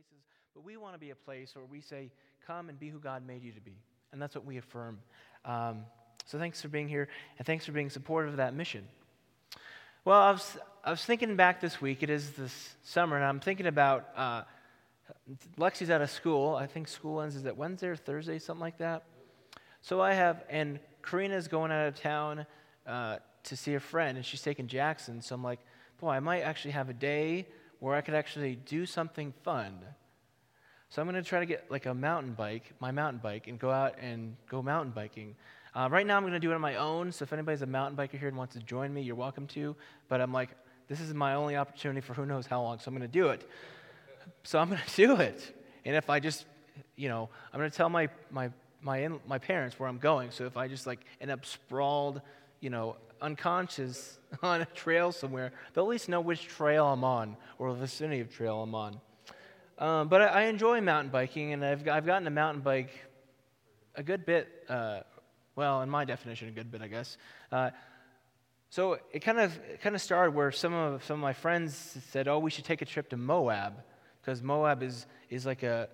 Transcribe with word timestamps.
places, 0.00 0.24
but 0.54 0.64
we 0.64 0.76
want 0.78 0.94
to 0.94 0.98
be 0.98 1.10
a 1.10 1.14
place 1.14 1.54
where 1.54 1.64
we 1.64 1.80
say, 1.80 2.10
Come 2.46 2.70
and 2.70 2.78
be 2.78 2.88
who 2.88 2.98
God 2.98 3.26
made 3.26 3.42
you 3.42 3.52
to 3.52 3.60
be. 3.60 3.76
And 4.12 4.22
that's 4.22 4.34
what 4.34 4.46
we 4.46 4.56
affirm. 4.56 4.98
Um, 5.44 5.82
so 6.24 6.38
thanks 6.38 6.62
for 6.62 6.68
being 6.68 6.88
here, 6.88 7.08
and 7.38 7.46
thanks 7.46 7.66
for 7.66 7.72
being 7.72 7.90
supportive 7.90 8.30
of 8.32 8.36
that 8.38 8.54
mission. 8.54 8.86
Well, 10.04 10.18
I 10.18 10.30
was, 10.30 10.56
I 10.82 10.90
was 10.90 11.04
thinking 11.04 11.36
back 11.36 11.60
this 11.60 11.82
week. 11.82 12.02
It 12.02 12.08
is 12.08 12.30
this 12.30 12.74
summer, 12.82 13.16
and 13.16 13.24
I'm 13.24 13.40
thinking 13.40 13.66
about 13.66 14.08
uh, 14.16 14.42
Lexi's 15.58 15.90
out 15.90 16.00
of 16.00 16.10
school. 16.10 16.54
I 16.54 16.66
think 16.66 16.88
school 16.88 17.20
ends, 17.20 17.36
is 17.36 17.44
it 17.44 17.56
Wednesday 17.56 17.88
or 17.88 17.96
Thursday, 17.96 18.38
something 18.38 18.62
like 18.62 18.78
that? 18.78 19.04
So 19.82 20.00
I 20.00 20.14
have, 20.14 20.44
and 20.48 20.80
Karina's 21.02 21.46
going 21.46 21.72
out 21.72 21.88
of 21.88 21.94
town 22.00 22.46
uh, 22.86 23.16
to 23.44 23.56
see 23.56 23.74
a 23.74 23.80
friend, 23.80 24.16
and 24.16 24.24
she's 24.24 24.42
taking 24.42 24.66
Jackson. 24.66 25.20
So 25.20 25.34
I'm 25.34 25.44
like, 25.44 25.60
boy, 26.00 26.10
I 26.10 26.20
might 26.20 26.40
actually 26.40 26.72
have 26.72 26.88
a 26.88 26.94
day 26.94 27.46
where 27.80 27.96
I 27.96 28.00
could 28.00 28.14
actually 28.14 28.56
do 28.56 28.86
something 28.86 29.32
fun. 29.42 29.78
So 30.90 31.00
I'm 31.00 31.08
going 31.08 31.22
to 31.22 31.28
try 31.28 31.40
to 31.40 31.46
get 31.46 31.70
like 31.70 31.86
a 31.86 31.94
mountain 31.94 32.34
bike, 32.34 32.72
my 32.80 32.90
mountain 32.90 33.20
bike, 33.22 33.48
and 33.48 33.58
go 33.58 33.70
out 33.70 33.96
and 34.00 34.36
go 34.48 34.62
mountain 34.62 34.92
biking. 34.92 35.34
Uh, 35.74 35.88
right 35.90 36.06
now, 36.06 36.16
I'm 36.16 36.22
going 36.22 36.32
to 36.32 36.40
do 36.40 36.50
it 36.50 36.54
on 36.54 36.60
my 36.60 36.76
own. 36.76 37.12
So 37.12 37.22
if 37.22 37.32
anybody's 37.32 37.62
a 37.62 37.66
mountain 37.66 37.96
biker 37.96 38.18
here 38.18 38.28
and 38.28 38.36
wants 38.36 38.54
to 38.54 38.60
join 38.60 38.92
me, 38.92 39.02
you're 39.02 39.14
welcome 39.14 39.46
to. 39.48 39.76
But 40.08 40.20
I'm 40.20 40.32
like, 40.32 40.50
this 40.88 41.00
is 41.00 41.14
my 41.14 41.34
only 41.34 41.56
opportunity 41.56 42.00
for 42.00 42.14
who 42.14 42.26
knows 42.26 42.46
how 42.46 42.62
long, 42.62 42.80
so 42.80 42.88
I'm 42.88 42.96
going 42.96 43.08
to 43.08 43.18
do 43.18 43.28
it. 43.28 43.48
So 44.42 44.58
I'm 44.58 44.68
going 44.68 44.80
to 44.86 44.96
do 44.96 45.16
it. 45.16 45.56
And 45.84 45.94
if 45.94 46.10
I 46.10 46.20
just, 46.20 46.44
you 46.96 47.08
know, 47.08 47.28
I'm 47.52 47.60
going 47.60 47.70
to 47.70 47.76
tell 47.76 47.88
my 47.88 48.08
my 48.30 48.50
my 48.82 48.98
in, 48.98 49.20
my 49.26 49.38
parents 49.38 49.78
where 49.78 49.88
I'm 49.88 49.98
going. 49.98 50.30
So 50.32 50.46
if 50.46 50.56
I 50.56 50.68
just 50.68 50.86
like 50.86 51.00
end 51.20 51.30
up 51.30 51.46
sprawled, 51.46 52.20
you 52.60 52.70
know, 52.70 52.96
unconscious 53.20 54.18
on 54.42 54.62
a 54.62 54.66
trail 54.66 55.12
somewhere, 55.12 55.52
they'll 55.72 55.84
at 55.84 55.90
least 55.90 56.08
know 56.08 56.20
which 56.20 56.46
trail 56.46 56.86
I'm 56.86 57.04
on 57.04 57.36
or 57.58 57.72
the 57.72 57.80
vicinity 57.80 58.20
of 58.20 58.30
trail 58.30 58.62
I'm 58.62 58.74
on. 58.74 59.00
Um, 59.78 60.08
but 60.08 60.20
I, 60.20 60.26
I, 60.26 60.42
enjoy 60.42 60.82
mountain 60.82 61.10
biking, 61.10 61.54
and 61.54 61.64
I've 61.64 61.88
I've 61.88 62.04
gotten 62.04 62.26
a 62.26 62.30
mountain 62.30 62.62
bike 62.62 62.90
a 63.94 64.02
good 64.02 64.26
bit. 64.26 64.46
Uh, 64.68 65.00
well, 65.56 65.80
in 65.80 65.88
my 65.88 66.04
definition, 66.04 66.48
a 66.48 66.52
good 66.52 66.70
bit, 66.70 66.82
I 66.82 66.88
guess. 66.88 67.16
Uh, 67.50 67.70
so 68.68 68.98
it 69.12 69.20
kind 69.20 69.40
of 69.40 69.58
it 69.68 69.80
kind 69.80 69.94
of 69.96 70.02
started 70.02 70.34
where 70.34 70.52
some 70.52 70.74
of 70.74 71.02
some 71.04 71.14
of 71.14 71.20
my 71.20 71.32
friends 71.32 71.96
said, 72.10 72.28
"Oh, 72.28 72.38
we 72.38 72.50
should 72.50 72.66
take 72.66 72.82
a 72.82 72.84
trip 72.84 73.08
to 73.10 73.16
Moab 73.16 73.82
because 74.20 74.42
Moab 74.42 74.82
is 74.82 75.06
is 75.28 75.46
like 75.46 75.62
a 75.62 75.88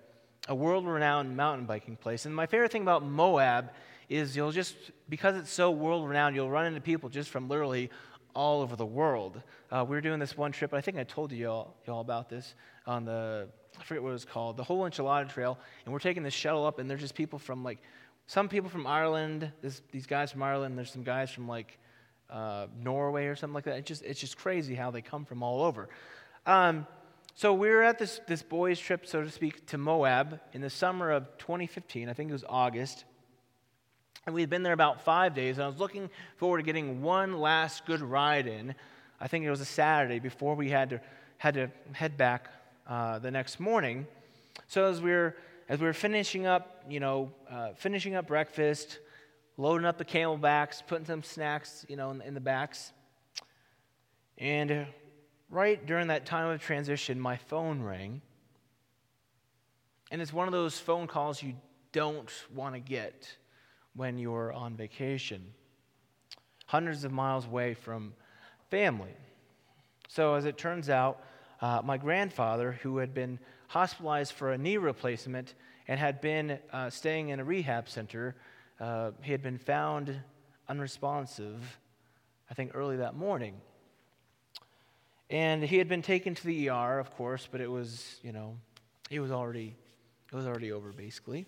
a 0.49 0.55
world-renowned 0.55 1.35
mountain 1.35 1.65
biking 1.65 1.95
place." 1.95 2.25
And 2.25 2.35
my 2.35 2.45
favorite 2.45 2.71
thing 2.71 2.81
about 2.81 3.03
Moab 3.03 3.71
is 4.09 4.35
you'll 4.35 4.51
just 4.51 4.75
because 5.09 5.35
it's 5.35 5.51
so 5.51 5.71
world-renowned, 5.71 6.35
you'll 6.35 6.49
run 6.49 6.65
into 6.65 6.81
people 6.81 7.09
just 7.09 7.29
from 7.29 7.49
literally 7.49 7.89
all 8.33 8.61
over 8.61 8.75
the 8.75 8.85
world. 8.85 9.41
Uh, 9.71 9.83
we 9.87 9.95
were 9.95 10.01
doing 10.01 10.19
this 10.19 10.37
one 10.37 10.51
trip. 10.51 10.73
I 10.73 10.81
think 10.81 10.97
I 10.97 11.03
told 11.03 11.31
you 11.31 11.49
all, 11.49 11.75
you 11.85 11.93
all 11.93 12.01
about 12.01 12.29
this 12.29 12.53
on 12.85 13.05
the 13.05 13.47
I 13.79 13.83
forget 13.83 14.01
what 14.01 14.09
it 14.09 14.13
was 14.13 14.25
called, 14.25 14.57
the 14.57 14.63
whole 14.63 14.89
enchilada 14.89 15.29
trail, 15.29 15.57
and 15.85 15.93
we're 15.93 15.99
taking 15.99 16.23
this 16.23 16.33
shuttle 16.33 16.65
up, 16.65 16.79
and 16.79 16.89
there's 16.89 17.01
just 17.01 17.15
people 17.15 17.37
from 17.37 17.63
like 17.63 17.79
some 18.27 18.49
people 18.49 18.69
from 18.69 18.85
Ireland. 18.85 19.51
This, 19.61 19.81
these 19.91 20.05
guys 20.05 20.31
from 20.31 20.43
Ireland. 20.43 20.77
There's 20.77 20.91
some 20.91 21.03
guys 21.03 21.31
from 21.31 21.47
like 21.47 21.77
uh, 22.29 22.67
Norway 22.83 23.27
or 23.27 23.35
something 23.35 23.53
like 23.53 23.63
that. 23.65 23.77
It's 23.77 23.87
just, 23.87 24.03
it's 24.03 24.19
just 24.19 24.37
crazy 24.37 24.75
how 24.75 24.91
they 24.91 25.01
come 25.01 25.25
from 25.25 25.43
all 25.43 25.63
over. 25.63 25.89
Um, 26.45 26.85
so 27.35 27.53
we 27.53 27.69
were 27.69 27.83
at 27.83 27.99
this, 27.99 28.19
this 28.27 28.41
boys' 28.41 28.79
trip, 28.79 29.05
so 29.05 29.23
to 29.23 29.29
speak, 29.29 29.65
to 29.67 29.77
Moab 29.77 30.39
in 30.53 30.61
the 30.61 30.69
summer 30.69 31.11
of 31.11 31.25
2015. 31.37 32.09
I 32.09 32.13
think 32.13 32.29
it 32.29 32.33
was 32.33 32.43
August. 32.49 33.05
And 34.27 34.35
we 34.35 34.41
had 34.41 34.49
been 34.49 34.61
there 34.61 34.73
about 34.73 35.05
five 35.05 35.33
days, 35.33 35.55
and 35.55 35.63
I 35.63 35.67
was 35.67 35.79
looking 35.79 36.09
forward 36.35 36.57
to 36.57 36.63
getting 36.63 37.01
one 37.01 37.39
last 37.39 37.85
good 37.85 38.01
ride 38.01 38.45
in. 38.45 38.75
I 39.21 39.29
think 39.29 39.45
it 39.45 39.49
was 39.49 39.61
a 39.61 39.65
Saturday 39.65 40.19
before 40.19 40.53
we 40.53 40.69
had 40.69 40.89
to, 40.89 41.01
had 41.37 41.53
to 41.53 41.71
head 41.93 42.17
back 42.17 42.49
uh, 42.89 43.19
the 43.19 43.31
next 43.31 43.57
morning. 43.61 44.05
So 44.67 44.83
as 44.83 44.99
we 45.01 45.11
were 45.11 45.37
as 45.69 45.79
we 45.79 45.85
were 45.85 45.93
finishing 45.93 46.45
up, 46.45 46.83
you 46.89 46.99
know, 46.99 47.31
uh, 47.49 47.69
finishing 47.75 48.15
up 48.15 48.27
breakfast, 48.27 48.99
loading 49.55 49.85
up 49.85 49.97
the 49.97 50.05
camelbacks, 50.05 50.85
putting 50.85 51.05
some 51.05 51.23
snacks, 51.23 51.85
you 51.87 51.95
know, 51.95 52.11
in, 52.11 52.21
in 52.21 52.33
the 52.33 52.41
backs. 52.41 52.91
And 54.37 54.87
right 55.49 55.85
during 55.85 56.07
that 56.07 56.25
time 56.25 56.49
of 56.49 56.61
transition, 56.61 57.17
my 57.17 57.37
phone 57.37 57.81
rang. 57.81 58.21
And 60.11 60.21
it's 60.21 60.33
one 60.33 60.49
of 60.49 60.53
those 60.53 60.79
phone 60.79 61.07
calls 61.07 61.41
you 61.41 61.53
don't 61.93 62.31
want 62.53 62.75
to 62.75 62.81
get 62.81 63.37
when 63.97 64.19
you're 64.19 64.53
on 64.53 64.75
vacation, 64.75 65.43
hundreds 66.67 67.03
of 67.03 67.11
miles 67.11 67.45
away 67.47 67.73
from 67.73 68.13
family. 68.69 69.13
So, 70.07 70.35
as 70.35 70.45
it 70.45 70.57
turns 70.57 70.89
out, 70.89 71.19
uh, 71.61 71.81
my 71.83 71.97
grandfather, 71.97 72.73
who 72.83 72.97
had 72.99 73.13
been 73.13 73.39
hospitalized 73.67 74.33
for 74.33 74.51
a 74.51 74.57
knee 74.57 74.77
replacement 74.77 75.55
and 75.87 75.99
had 75.99 76.21
been 76.21 76.59
uh, 76.71 76.89
staying 76.91 77.29
in 77.29 77.39
a 77.39 77.43
rehab 77.43 77.89
center, 77.89 78.35
uh, 78.79 79.11
he 79.23 79.31
had 79.31 79.41
been 79.41 79.57
found 79.57 80.15
unresponsive, 80.69 81.79
I 82.51 82.53
think, 82.53 82.71
early 82.75 82.97
that 82.97 83.15
morning. 83.15 83.55
And 85.29 85.63
he 85.63 85.77
had 85.77 85.89
been 85.89 86.03
taken 86.03 86.35
to 86.35 86.45
the 86.45 86.69
ER, 86.69 86.99
of 86.99 87.11
course, 87.17 87.49
but 87.51 87.59
it 87.59 87.69
was, 87.69 88.19
you 88.21 88.31
know, 88.31 88.55
he 89.09 89.19
was 89.19 89.31
already, 89.31 89.75
it 90.31 90.35
was 90.35 90.45
already 90.45 90.71
over, 90.71 90.93
basically. 90.93 91.47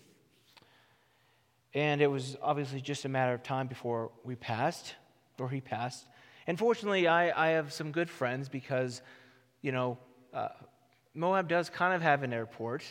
And 1.74 2.00
it 2.00 2.08
was 2.08 2.36
obviously 2.42 2.80
just 2.80 3.04
a 3.04 3.08
matter 3.08 3.32
of 3.32 3.42
time 3.42 3.66
before 3.66 4.10
we 4.24 4.34
passed, 4.34 4.94
or 5.38 5.48
he 5.48 5.60
passed. 5.60 6.06
And 6.46 6.58
fortunately, 6.58 7.06
I, 7.06 7.48
I 7.48 7.50
have 7.50 7.72
some 7.72 7.92
good 7.92 8.10
friends 8.10 8.48
because, 8.48 9.02
you 9.62 9.72
know, 9.72 9.98
uh, 10.34 10.48
Moab 11.14 11.48
does 11.48 11.70
kind 11.70 11.94
of 11.94 12.02
have 12.02 12.22
an 12.22 12.32
airport, 12.32 12.84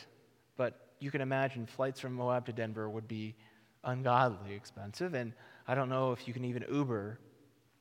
but 0.55 0.79
you 0.99 1.11
can 1.11 1.21
imagine 1.21 1.65
flights 1.65 1.99
from 1.99 2.13
Moab 2.13 2.45
to 2.45 2.53
Denver 2.53 2.89
would 2.89 3.07
be 3.07 3.35
ungodly 3.83 4.53
expensive, 4.53 5.13
and 5.13 5.33
I 5.67 5.75
don't 5.75 5.89
know 5.89 6.11
if 6.11 6.27
you 6.27 6.33
can 6.33 6.45
even 6.45 6.65
Uber 6.69 7.19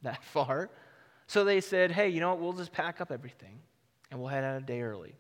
that 0.03 0.25
far. 0.33 0.71
So 1.27 1.45
they 1.45 1.61
said, 1.61 1.93
hey, 1.93 2.09
you 2.09 2.21
know 2.21 2.31
what? 2.31 2.41
We'll 2.41 2.53
just 2.55 2.73
pack 2.73 3.01
up 3.01 3.13
everything 3.13 3.61
and 4.11 4.19
we'll 4.19 4.31
head 4.31 4.45
out 4.45 4.57
a 4.57 4.65
day 4.65 4.81
early. 4.81 5.15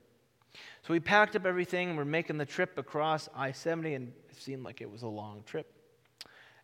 So 0.82 0.92
we 0.92 1.00
packed 1.00 1.36
up 1.36 1.46
everything. 1.46 1.96
We're 1.96 2.04
making 2.04 2.38
the 2.38 2.46
trip 2.46 2.78
across 2.78 3.28
I 3.34 3.52
70, 3.52 3.94
and 3.94 4.12
it 4.30 4.40
seemed 4.40 4.64
like 4.64 4.80
it 4.80 4.90
was 4.90 5.02
a 5.02 5.08
long 5.08 5.42
trip. 5.44 5.72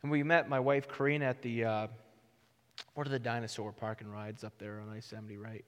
And 0.03 0.11
we 0.11 0.23
met 0.23 0.49
my 0.49 0.61
wife, 0.61 0.89
Karina, 0.89 1.27
at 1.27 1.43
the, 1.43 1.65
uh, 1.65 1.87
what 2.95 3.07
are 3.07 3.11
the 3.11 3.19
dinosaur 3.19 3.73
park 3.73 4.01
and 4.01 4.13
rides 4.13 4.45
up 4.45 4.59
there 4.59 4.81
on 4.81 4.89
I 4.89 5.01
70, 5.01 5.37
right? 5.37 5.65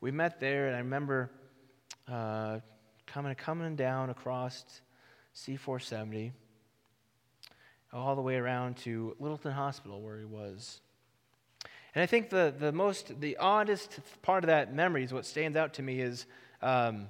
We 0.00 0.10
met 0.10 0.40
there, 0.40 0.66
and 0.66 0.76
I 0.76 0.80
remember 0.80 1.30
uh, 2.08 2.60
coming, 3.06 3.34
coming 3.34 3.76
down 3.76 4.10
across 4.10 4.64
C470 5.34 6.32
all 7.92 8.14
the 8.14 8.22
way 8.22 8.36
around 8.36 8.76
to 8.76 9.16
Littleton 9.18 9.52
Hospital 9.52 10.02
where 10.02 10.18
he 10.18 10.24
was. 10.24 10.80
And 11.94 12.02
I 12.02 12.06
think 12.06 12.28
the, 12.28 12.54
the 12.56 12.72
most, 12.72 13.20
the 13.20 13.38
oddest 13.38 14.00
part 14.22 14.44
of 14.44 14.48
that 14.48 14.74
memory 14.74 15.02
is 15.02 15.12
what 15.12 15.24
stands 15.24 15.56
out 15.56 15.74
to 15.74 15.82
me 15.82 16.00
is, 16.00 16.26
um, 16.60 17.08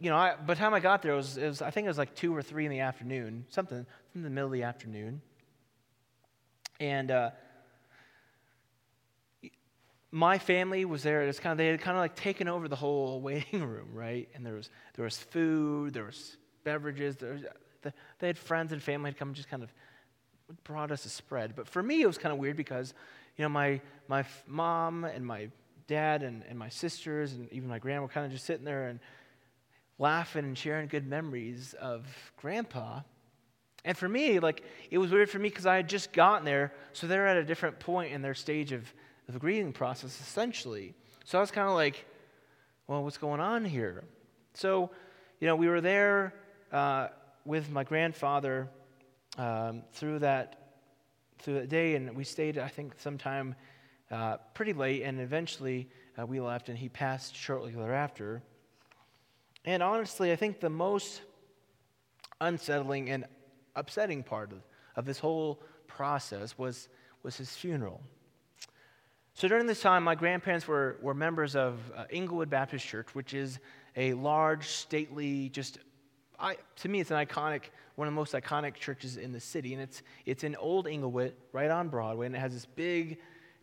you 0.00 0.08
know, 0.08 0.16
I, 0.16 0.34
by 0.34 0.54
the 0.54 0.58
time 0.58 0.72
I 0.72 0.80
got 0.80 1.02
there, 1.02 1.12
it 1.12 1.16
was, 1.16 1.36
it 1.36 1.46
was, 1.46 1.62
I 1.62 1.70
think 1.70 1.84
it 1.84 1.88
was 1.88 1.98
like 1.98 2.14
2 2.14 2.34
or 2.34 2.42
3 2.42 2.64
in 2.64 2.70
the 2.70 2.80
afternoon, 2.80 3.44
something 3.50 3.86
in 4.14 4.22
the 4.22 4.30
middle 4.30 4.46
of 4.46 4.52
the 4.52 4.62
afternoon. 4.62 5.20
And 6.80 7.10
uh, 7.10 7.30
my 10.10 10.38
family 10.38 10.86
was 10.86 11.02
there. 11.02 11.22
It's 11.22 11.38
kind 11.38 11.52
of, 11.52 11.58
they 11.58 11.66
had 11.68 11.82
kind 11.82 11.98
of 11.98 12.00
like 12.00 12.16
taken 12.16 12.48
over 12.48 12.66
the 12.66 12.76
whole 12.76 13.20
waiting 13.22 13.62
room, 13.62 13.90
right? 13.92 14.28
And 14.34 14.44
there 14.44 14.54
was, 14.54 14.70
there 14.94 15.04
was 15.04 15.18
food, 15.18 15.92
there 15.92 16.04
was 16.04 16.36
beverages, 16.64 17.16
there 17.16 17.34
was, 17.34 17.42
they 18.18 18.26
had 18.26 18.38
friends 18.38 18.72
and 18.72 18.82
family 18.82 19.10
had 19.10 19.18
come 19.18 19.28
and 19.28 19.36
just 19.36 19.50
kind 19.50 19.62
of 19.62 19.72
brought 20.64 20.90
us 20.90 21.04
a 21.04 21.10
spread. 21.10 21.54
But 21.54 21.68
for 21.68 21.82
me, 21.82 22.00
it 22.00 22.06
was 22.06 22.16
kind 22.16 22.32
of 22.32 22.38
weird 22.38 22.56
because, 22.56 22.94
you 23.36 23.42
know, 23.42 23.50
my, 23.50 23.82
my 24.08 24.24
mom 24.46 25.04
and 25.04 25.26
my 25.26 25.48
dad 25.86 26.22
and, 26.22 26.42
and 26.48 26.58
my 26.58 26.70
sisters 26.70 27.32
and 27.34 27.52
even 27.52 27.68
my 27.68 27.78
grandma 27.78 28.02
were 28.02 28.08
kind 28.08 28.24
of 28.24 28.32
just 28.32 28.46
sitting 28.46 28.64
there 28.64 28.88
and 28.88 29.00
laughing 30.00 30.44
and 30.44 30.58
sharing 30.58 30.88
good 30.88 31.06
memories 31.06 31.74
of 31.74 32.06
grandpa. 32.38 33.00
And 33.84 33.96
for 33.96 34.08
me, 34.08 34.40
like, 34.40 34.64
it 34.90 34.98
was 34.98 35.12
weird 35.12 35.30
for 35.30 35.38
me 35.38 35.48
because 35.48 35.66
I 35.66 35.76
had 35.76 35.88
just 35.88 36.12
gotten 36.12 36.44
there, 36.44 36.72
so 36.92 37.06
they're 37.06 37.28
at 37.28 37.36
a 37.36 37.44
different 37.44 37.78
point 37.78 38.12
in 38.12 38.22
their 38.22 38.34
stage 38.34 38.72
of, 38.72 38.92
of 39.28 39.34
the 39.34 39.40
grieving 39.40 39.72
process, 39.72 40.18
essentially. 40.20 40.94
So 41.24 41.38
I 41.38 41.40
was 41.40 41.50
kind 41.50 41.68
of 41.68 41.74
like, 41.74 42.04
well, 42.86 43.04
what's 43.04 43.18
going 43.18 43.40
on 43.40 43.64
here? 43.64 44.02
So, 44.54 44.90
you 45.38 45.46
know, 45.46 45.54
we 45.54 45.68
were 45.68 45.80
there 45.80 46.34
uh, 46.72 47.08
with 47.44 47.70
my 47.70 47.84
grandfather 47.84 48.68
um, 49.38 49.82
through 49.92 50.20
that 50.20 50.56
through 51.38 51.54
that 51.54 51.70
day, 51.70 51.94
and 51.94 52.14
we 52.14 52.22
stayed, 52.22 52.58
I 52.58 52.68
think, 52.68 52.92
sometime 52.98 53.54
uh, 54.10 54.36
pretty 54.52 54.74
late, 54.74 55.04
and 55.04 55.18
eventually 55.20 55.88
uh, 56.18 56.26
we 56.26 56.38
left, 56.38 56.68
and 56.68 56.76
he 56.76 56.90
passed 56.90 57.34
shortly 57.34 57.72
thereafter. 57.72 58.42
And 59.64 59.82
honestly, 59.82 60.32
I 60.32 60.36
think 60.36 60.60
the 60.60 60.70
most 60.70 61.22
unsettling 62.40 63.10
and 63.10 63.24
upsetting 63.76 64.22
part 64.22 64.52
of, 64.52 64.62
of 64.96 65.04
this 65.04 65.18
whole 65.18 65.62
process 65.86 66.56
was, 66.56 66.88
was 67.22 67.36
his 67.36 67.54
funeral. 67.54 68.00
So 69.34 69.48
during 69.48 69.66
this 69.66 69.80
time, 69.80 70.02
my 70.02 70.14
grandparents 70.14 70.66
were, 70.66 70.98
were 71.00 71.14
members 71.14 71.56
of 71.56 71.78
uh, 71.94 72.04
Englewood 72.10 72.50
Baptist 72.50 72.86
Church, 72.86 73.14
which 73.14 73.34
is 73.34 73.58
a 73.96 74.12
large, 74.14 74.66
stately, 74.68 75.48
just 75.50 75.78
I, 76.38 76.56
to 76.76 76.88
me, 76.88 77.00
it's 77.00 77.10
an 77.10 77.24
iconic, 77.24 77.64
one 77.96 78.08
of 78.08 78.14
the 78.14 78.16
most 78.16 78.32
iconic 78.32 78.74
churches 78.74 79.18
in 79.18 79.32
the 79.32 79.40
city. 79.40 79.74
And 79.74 79.82
it's, 79.82 80.02
it's 80.24 80.42
in 80.42 80.56
Old 80.56 80.86
Englewood, 80.86 81.34
right 81.52 81.70
on 81.70 81.88
Broadway. 81.88 82.26
And 82.26 82.34
it 82.34 82.38
has 82.38 82.52
this 82.52 82.64
big, 82.64 83.18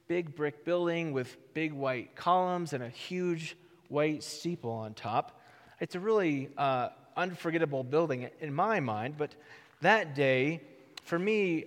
big 0.07 0.35
brick 0.35 0.63
building 0.63 1.11
with 1.11 1.37
big 1.53 1.73
white 1.73 2.15
columns 2.15 2.73
and 2.73 2.83
a 2.83 2.89
huge 2.89 3.57
white 3.89 4.23
steeple 4.23 4.71
on 4.71 4.93
top. 4.93 5.36
It's 5.79 5.95
a 5.95 5.99
really 5.99 6.49
uh, 6.57 6.89
unforgettable 7.15 7.83
building 7.83 8.29
in 8.39 8.53
my 8.53 8.79
mind. 8.79 9.15
But 9.17 9.35
that 9.81 10.15
day, 10.15 10.61
for 11.03 11.19
me, 11.19 11.65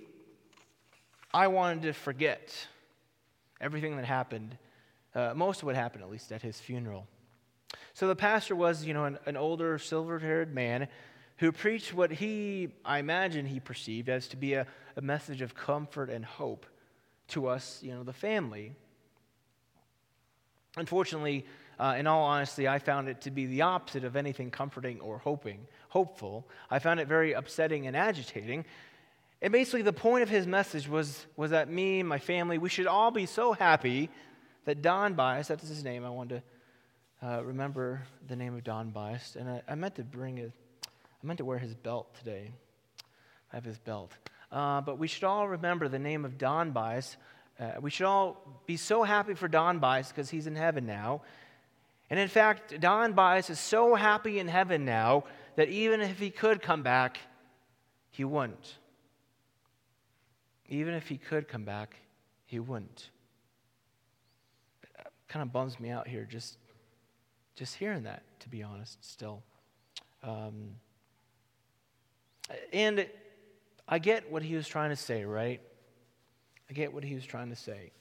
I 1.33 1.47
wanted 1.47 1.83
to 1.83 1.93
forget 1.93 2.67
everything 3.61 3.97
that 3.97 4.05
happened, 4.05 4.57
uh, 5.15 5.33
most 5.37 5.63
of 5.63 5.67
what 5.67 5.77
happened, 5.77 6.03
at 6.03 6.11
least 6.11 6.33
at 6.33 6.43
his 6.43 6.59
funeral. 6.59 7.07
So 7.95 8.09
the 8.09 8.17
pastor 8.17 8.57
was, 8.57 8.85
you 8.85 8.95
know, 8.95 9.05
an, 9.05 9.19
an 9.27 9.37
older, 9.37 9.79
silver 9.79 10.19
haired 10.19 10.55
man 10.55 10.89
who 11.37 11.53
preached 11.53 11.95
what 11.95 12.11
he, 12.11 12.69
I 12.85 12.99
imagine, 12.99 13.47
he 13.47 13.61
perceived 13.61 14.09
as 14.09 14.29
to 14.29 14.37
be 14.37 14.55
a, 14.55 14.67
a 14.97 15.01
message 15.01 15.41
of 15.41 15.55
comfort 15.55 16.11
and 16.11 16.25
hope 16.25 16.67
to 17.29 17.47
us, 17.47 17.81
you 17.83 17.95
know, 17.95 18.03
the 18.03 18.13
family. 18.13 18.73
Unfortunately, 20.77 21.47
uh, 21.81 21.95
in 21.99 22.07
all 22.07 22.25
honesty, 22.25 22.69
I 22.69 22.79
found 22.79 23.09
it 23.09 23.23
to 23.23 23.31
be 23.31 23.47
the 23.47 23.63
opposite 23.63 24.05
of 24.05 24.15
anything 24.15 24.51
comforting 24.51 25.01
or 25.01 25.17
hoping, 25.17 25.67
hopeful. 25.89 26.47
I 26.71 26.79
found 26.79 27.01
it 27.01 27.09
very 27.09 27.33
upsetting 27.33 27.87
and 27.87 27.97
agitating. 27.97 28.67
And 29.41 29.51
basically, 29.51 29.81
the 29.81 29.93
point 29.95 30.23
of 30.23 30.29
his 30.29 30.47
message 30.47 30.87
was, 30.87 31.25
was 31.37 31.53
that 31.53 31.71
me 31.71 32.01
and 32.01 32.09
my 32.09 32.19
family, 32.19 32.59
we 32.59 32.69
should 32.69 32.87
all 32.87 33.11
be 33.11 33.25
so 33.25 33.55
happy 33.55 34.11
that 34.67 34.83
Don 34.83 35.15
Bias, 35.15 35.49
that's 35.49 35.67
his 35.67 35.83
name, 35.83 36.05
I 36.05 36.11
wanted 36.11 36.43
to 37.23 37.27
uh, 37.27 37.41
remember 37.43 38.03
the 38.29 38.37
name 38.37 38.55
of 38.55 38.63
Don 38.63 38.91
Bias, 38.91 39.37
and 39.41 39.49
I, 39.49 39.63
I, 39.67 39.75
meant 39.75 39.95
to 39.95 40.05
bring 40.05 40.37
it. 40.37 40.53
I 40.87 41.27
meant 41.27 41.39
to 41.39 41.47
wear 41.47 41.59
his 41.59 41.75
belt 41.75 42.15
today. 42.15 42.51
I 43.53 43.57
have 43.57 43.65
his 43.65 43.79
belt. 43.79 44.13
Uh, 44.53 44.83
but 44.83 44.99
we 44.99 45.09
should 45.09 45.25
all 45.25 45.49
remember 45.49 45.89
the 45.89 45.99
name 45.99 46.27
of 46.27 46.37
Don 46.37 46.73
Bias. 46.73 47.17
Uh, 47.59 47.73
we 47.81 47.89
should 47.89 48.07
all 48.07 48.63
be 48.67 48.77
so 48.77 49.03
happy 49.03 49.33
for 49.33 49.49
Don 49.49 49.79
Bias 49.79 50.09
because 50.09 50.29
he's 50.29 50.47
in 50.47 50.57
heaven 50.57 50.85
now. 50.85 51.23
And 52.11 52.19
in 52.19 52.29
fact, 52.29 52.79
Don 52.81 53.13
Bias 53.13 53.51
is 53.51 53.61
so 53.61 53.95
happy 53.95 54.41
in 54.41 54.49
heaven 54.49 54.85
now 54.85 55.25
that 55.57 55.69
even 55.69 56.01
if 56.01 56.19
he 56.19 56.31
could 56.31 56.61
come 56.61 56.83
back, 56.83 57.19
he 58.11 58.25
wouldn't. 58.25 58.79
Even 60.69 60.95
if 60.95 61.09
he 61.09 61.17
could 61.17 61.49
come 61.49 61.65
back, 61.65 61.97
he 62.47 62.59
wouldn't. 62.59 63.11
Kind 65.29 65.43
of 65.43 65.53
bums 65.53 65.79
me 65.79 65.91
out 65.91 66.09
here 66.09 66.25
just 66.25 66.59
just 67.55 67.75
hearing 67.77 68.05
that, 68.05 68.23
to 68.41 68.49
be 68.49 68.63
honest, 68.63 69.05
still. 69.05 69.43
Um, 70.23 70.77
and 72.73 73.07
I 73.87 73.99
get 73.99 74.33
what 74.33 74.43
he 74.43 74.55
was 74.55 74.67
trying 74.67 74.91
to 74.91 74.97
say, 74.97 75.25
right? 75.25 75.61
I 76.71 76.73
get 76.73 76.95
what 76.95 77.05
he 77.05 77.15
was 77.15 77.27
trying 77.27 77.51
to 77.51 77.57
say. 77.57 77.93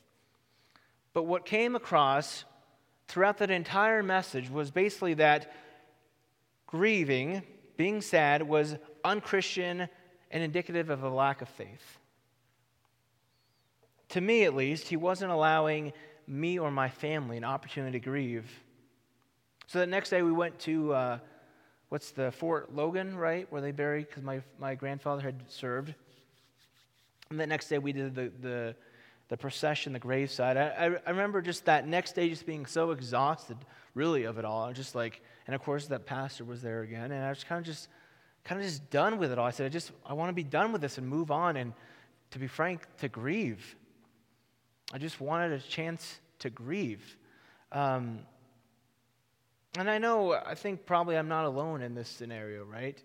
But 1.12 1.24
what 1.24 1.46
came 1.46 1.76
across 1.76 2.46
throughout 3.10 3.40
that 3.40 3.52
entire 3.52 4.02
message 4.02 4.50
was 4.50 4.72
basically 4.72 5.16
that 5.16 5.54
grieving, 6.66 7.42
being 7.76 8.02
sad, 8.02 8.42
was 8.42 8.78
unchristian 9.04 9.90
and 10.32 10.44
indicative 10.44 10.90
of 10.90 11.04
a 11.04 11.10
lack 11.10 11.42
of 11.42 11.50
faith. 11.50 11.98
To 14.10 14.22
me, 14.22 14.46
at 14.46 14.56
least, 14.56 14.88
he 14.88 14.96
wasn't 14.96 15.32
allowing 15.32 15.92
me 16.26 16.58
or 16.58 16.72
my 16.72 16.90
family 16.90 17.36
an 17.36 17.44
opportunity 17.44 18.00
to 18.00 18.06
grieve 18.06 18.50
so 19.70 19.78
the 19.78 19.86
next 19.86 20.10
day 20.10 20.24
we 20.24 20.32
went 20.32 20.58
to, 20.62 20.94
uh, 20.94 21.20
what's 21.90 22.10
the, 22.10 22.32
Fort 22.32 22.74
Logan, 22.74 23.16
right, 23.16 23.46
where 23.52 23.62
they 23.62 23.72
buried, 23.72 24.08
because 24.08 24.24
my, 24.24 24.42
my 24.58 24.74
grandfather 24.74 25.22
had 25.22 25.44
served. 25.48 25.94
And 27.30 27.40
the 27.40 27.46
next 27.46 27.70
day 27.70 27.78
we 27.78 27.94
did 27.94 28.16
the, 28.16 28.32
the, 28.42 28.76
the 29.30 29.38
procession, 29.38 29.94
the 29.94 30.00
graveside. 30.00 30.58
I, 30.58 30.68
I, 30.68 30.86
I 31.06 31.10
remember 31.12 31.42
just 31.42 31.66
that 31.66 31.88
next 31.88 32.14
day 32.14 32.30
just 32.30 32.46
being 32.46 32.66
so 32.66 32.92
exhausted, 32.92 33.58
really, 33.94 34.24
of 34.24 34.38
it 34.38 34.46
all. 34.46 34.66
I 34.66 34.74
just 34.74 34.96
like, 34.96 35.22
and 35.48 35.56
of 35.56 35.64
course 35.64 35.88
that 35.88 36.06
pastor 36.06 36.44
was 36.44 36.62
there 36.62 36.82
again, 36.82 37.12
and 37.12 37.24
I 37.24 37.30
was 37.30 37.44
kind 37.44 37.60
of 37.60 37.66
just, 37.66 37.88
kind 38.44 38.60
of 38.60 38.66
just 38.66 38.90
done 38.90 39.20
with 39.20 39.32
it 39.32 39.40
all. 39.40 39.46
I 39.46 39.52
said, 39.52 39.68
I 39.68 39.70
just, 39.70 39.92
I 40.06 40.14
want 40.14 40.30
to 40.30 40.34
be 40.34 40.44
done 40.44 40.72
with 40.72 40.82
this 40.82 40.98
and 40.98 41.08
move 41.08 41.32
on, 41.32 41.58
and 41.58 41.74
to 42.32 42.40
be 42.40 42.48
frank, 42.48 42.82
to 42.98 43.08
grieve. 43.08 43.76
I 44.92 44.98
just 44.98 45.22
wanted 45.22 45.52
a 45.52 45.60
chance 45.60 46.20
to 46.40 46.50
grieve. 46.50 47.18
Um, 47.72 48.20
and 49.78 49.88
I 49.90 50.00
know, 50.00 50.34
I 50.34 50.56
think 50.56 50.88
probably 50.88 51.16
I'm 51.16 51.28
not 51.28 51.46
alone 51.46 51.84
in 51.84 51.94
this 51.94 52.10
scenario, 52.10 52.64
right? 52.64 52.98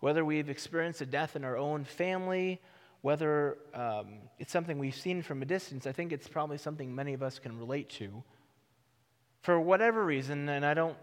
Whether 0.00 0.24
we've 0.24 0.48
experienced 0.48 1.02
a 1.02 1.06
death 1.06 1.36
in 1.36 1.44
our 1.44 1.58
own 1.58 1.84
family, 1.84 2.62
whether 3.02 3.58
um, 3.74 4.18
it's 4.38 4.52
something 4.52 4.78
we've 4.78 4.94
seen 4.94 5.22
from 5.22 5.42
a 5.42 5.44
distance, 5.44 5.86
I 5.86 5.92
think 5.92 6.12
it's 6.12 6.28
probably 6.28 6.58
something 6.58 6.94
many 6.94 7.14
of 7.14 7.22
us 7.22 7.38
can 7.38 7.56
relate 7.58 7.88
to. 7.90 8.22
For 9.42 9.60
whatever 9.60 10.04
reason, 10.04 10.48
and 10.48 10.66
I 10.66 10.74
don't, 10.74 10.96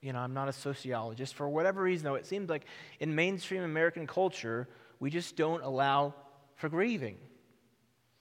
you 0.00 0.12
know, 0.12 0.20
I'm 0.20 0.34
not 0.34 0.48
a 0.48 0.52
sociologist, 0.52 1.34
for 1.34 1.48
whatever 1.48 1.82
reason, 1.82 2.04
though, 2.04 2.14
it 2.14 2.26
seems 2.26 2.48
like 2.48 2.64
in 3.00 3.14
mainstream 3.14 3.62
American 3.62 4.06
culture, 4.06 4.68
we 5.00 5.10
just 5.10 5.36
don't 5.36 5.62
allow 5.62 6.14
for 6.54 6.68
grieving. 6.68 7.16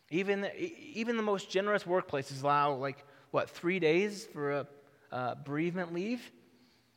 Even 0.10 0.42
the, 0.42 0.60
even 0.60 1.16
the 1.16 1.24
most 1.24 1.50
generous 1.50 1.84
workplaces 1.84 2.44
allow, 2.44 2.74
like, 2.74 3.06
what, 3.30 3.50
three 3.50 3.80
days 3.80 4.28
for 4.34 4.52
a 4.52 4.68
uh, 5.12 5.36
bereavement 5.36 5.94
leave. 5.94 6.32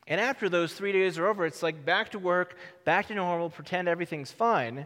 And 0.07 0.21
after 0.21 0.49
those 0.49 0.73
three 0.73 0.91
days 0.91 1.17
are 1.17 1.27
over, 1.27 1.45
it's 1.45 1.63
like 1.63 1.85
back 1.85 2.09
to 2.09 2.19
work, 2.19 2.57
back 2.83 3.07
to 3.07 3.15
normal, 3.15 3.49
pretend 3.49 3.87
everything's 3.87 4.31
fine. 4.31 4.85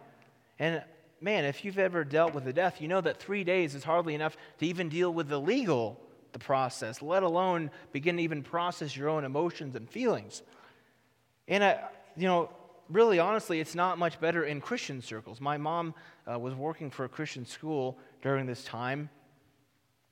And 0.60 0.84
man, 1.22 1.46
if 1.46 1.66
you've 1.66 1.80
ever 1.80 2.04
dealt 2.04 2.34
with 2.34 2.48
a 2.48 2.54
death, 2.54 2.82
you 2.82 2.88
know 2.88 3.02
that 3.02 3.18
three 3.18 3.44
days 3.44 3.76
is 3.76 3.84
hardly 3.84 4.16
enough 4.16 4.38
to 4.60 4.66
even 4.66 4.90
deal 4.90 5.14
with 5.14 5.30
the 5.30 5.40
legal 5.40 6.00
the 6.32 6.40
process, 6.40 7.02
let 7.02 7.24
alone 7.24 7.72
begin 7.92 8.18
to 8.18 8.24
even 8.24 8.44
process 8.44 8.96
your 8.96 9.10
own 9.10 9.24
emotions 9.24 9.76
and 9.76 9.90
feelings. 9.90 10.44
And 11.48 11.64
I, 11.64 11.80
you 12.16 12.28
know, 12.28 12.52
really 12.88 13.18
honestly, 13.18 13.60
it's 13.60 13.74
not 13.74 13.98
much 13.98 14.20
better 14.20 14.44
in 14.44 14.62
Christian 14.62 15.02
circles. 15.02 15.42
My 15.42 15.58
mom 15.58 15.96
uh, 16.32 16.38
was 16.38 16.54
working 16.54 16.92
for 16.92 17.04
a 17.04 17.10
Christian 17.10 17.46
school 17.46 17.98
during 18.22 18.46
this 18.46 18.64
time, 18.64 19.10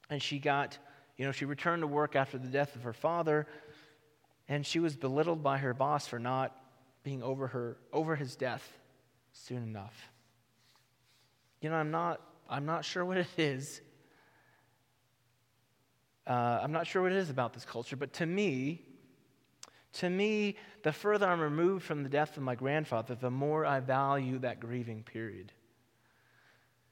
and 0.09 0.21
she 0.21 0.39
got 0.39 0.79
you 1.17 1.25
know, 1.25 1.31
she 1.31 1.45
returned 1.45 1.81
to 1.81 1.87
work 1.87 2.15
after 2.15 2.37
the 2.37 2.47
death 2.47 2.75
of 2.75 2.83
her 2.83 2.93
father, 2.93 3.47
and 4.47 4.65
she 4.65 4.79
was 4.79 4.95
belittled 4.95 5.41
by 5.41 5.57
her 5.57 5.73
boss 5.73 6.07
for 6.07 6.19
not 6.19 6.55
being 7.03 7.23
over 7.23 7.47
her 7.47 7.77
over 7.91 8.15
his 8.15 8.35
death 8.35 8.77
soon 9.33 9.63
enough. 9.63 10.09
You 11.61 11.69
know, 11.69 11.75
I'm 11.75 11.91
not 11.91 12.21
I'm 12.49 12.65
not 12.65 12.85
sure 12.85 13.03
what 13.03 13.17
it 13.17 13.27
is. 13.37 13.81
Uh, 16.25 16.59
I'm 16.61 16.71
not 16.71 16.87
sure 16.87 17.01
what 17.01 17.11
it 17.11 17.17
is 17.17 17.29
about 17.29 17.53
this 17.53 17.63
culture, 17.63 17.95
but 17.95 18.13
to 18.13 18.25
me, 18.25 18.81
to 19.93 20.09
me, 20.09 20.55
the 20.83 20.91
further 20.91 21.25
I'm 21.25 21.39
removed 21.39 21.85
from 21.85 22.03
the 22.03 22.09
death 22.09 22.35
of 22.35 22.43
my 22.43 22.55
grandfather, 22.55 23.15
the 23.15 23.31
more 23.31 23.65
I 23.65 23.79
value 23.79 24.37
that 24.39 24.59
grieving 24.59 25.03
period. 25.03 25.53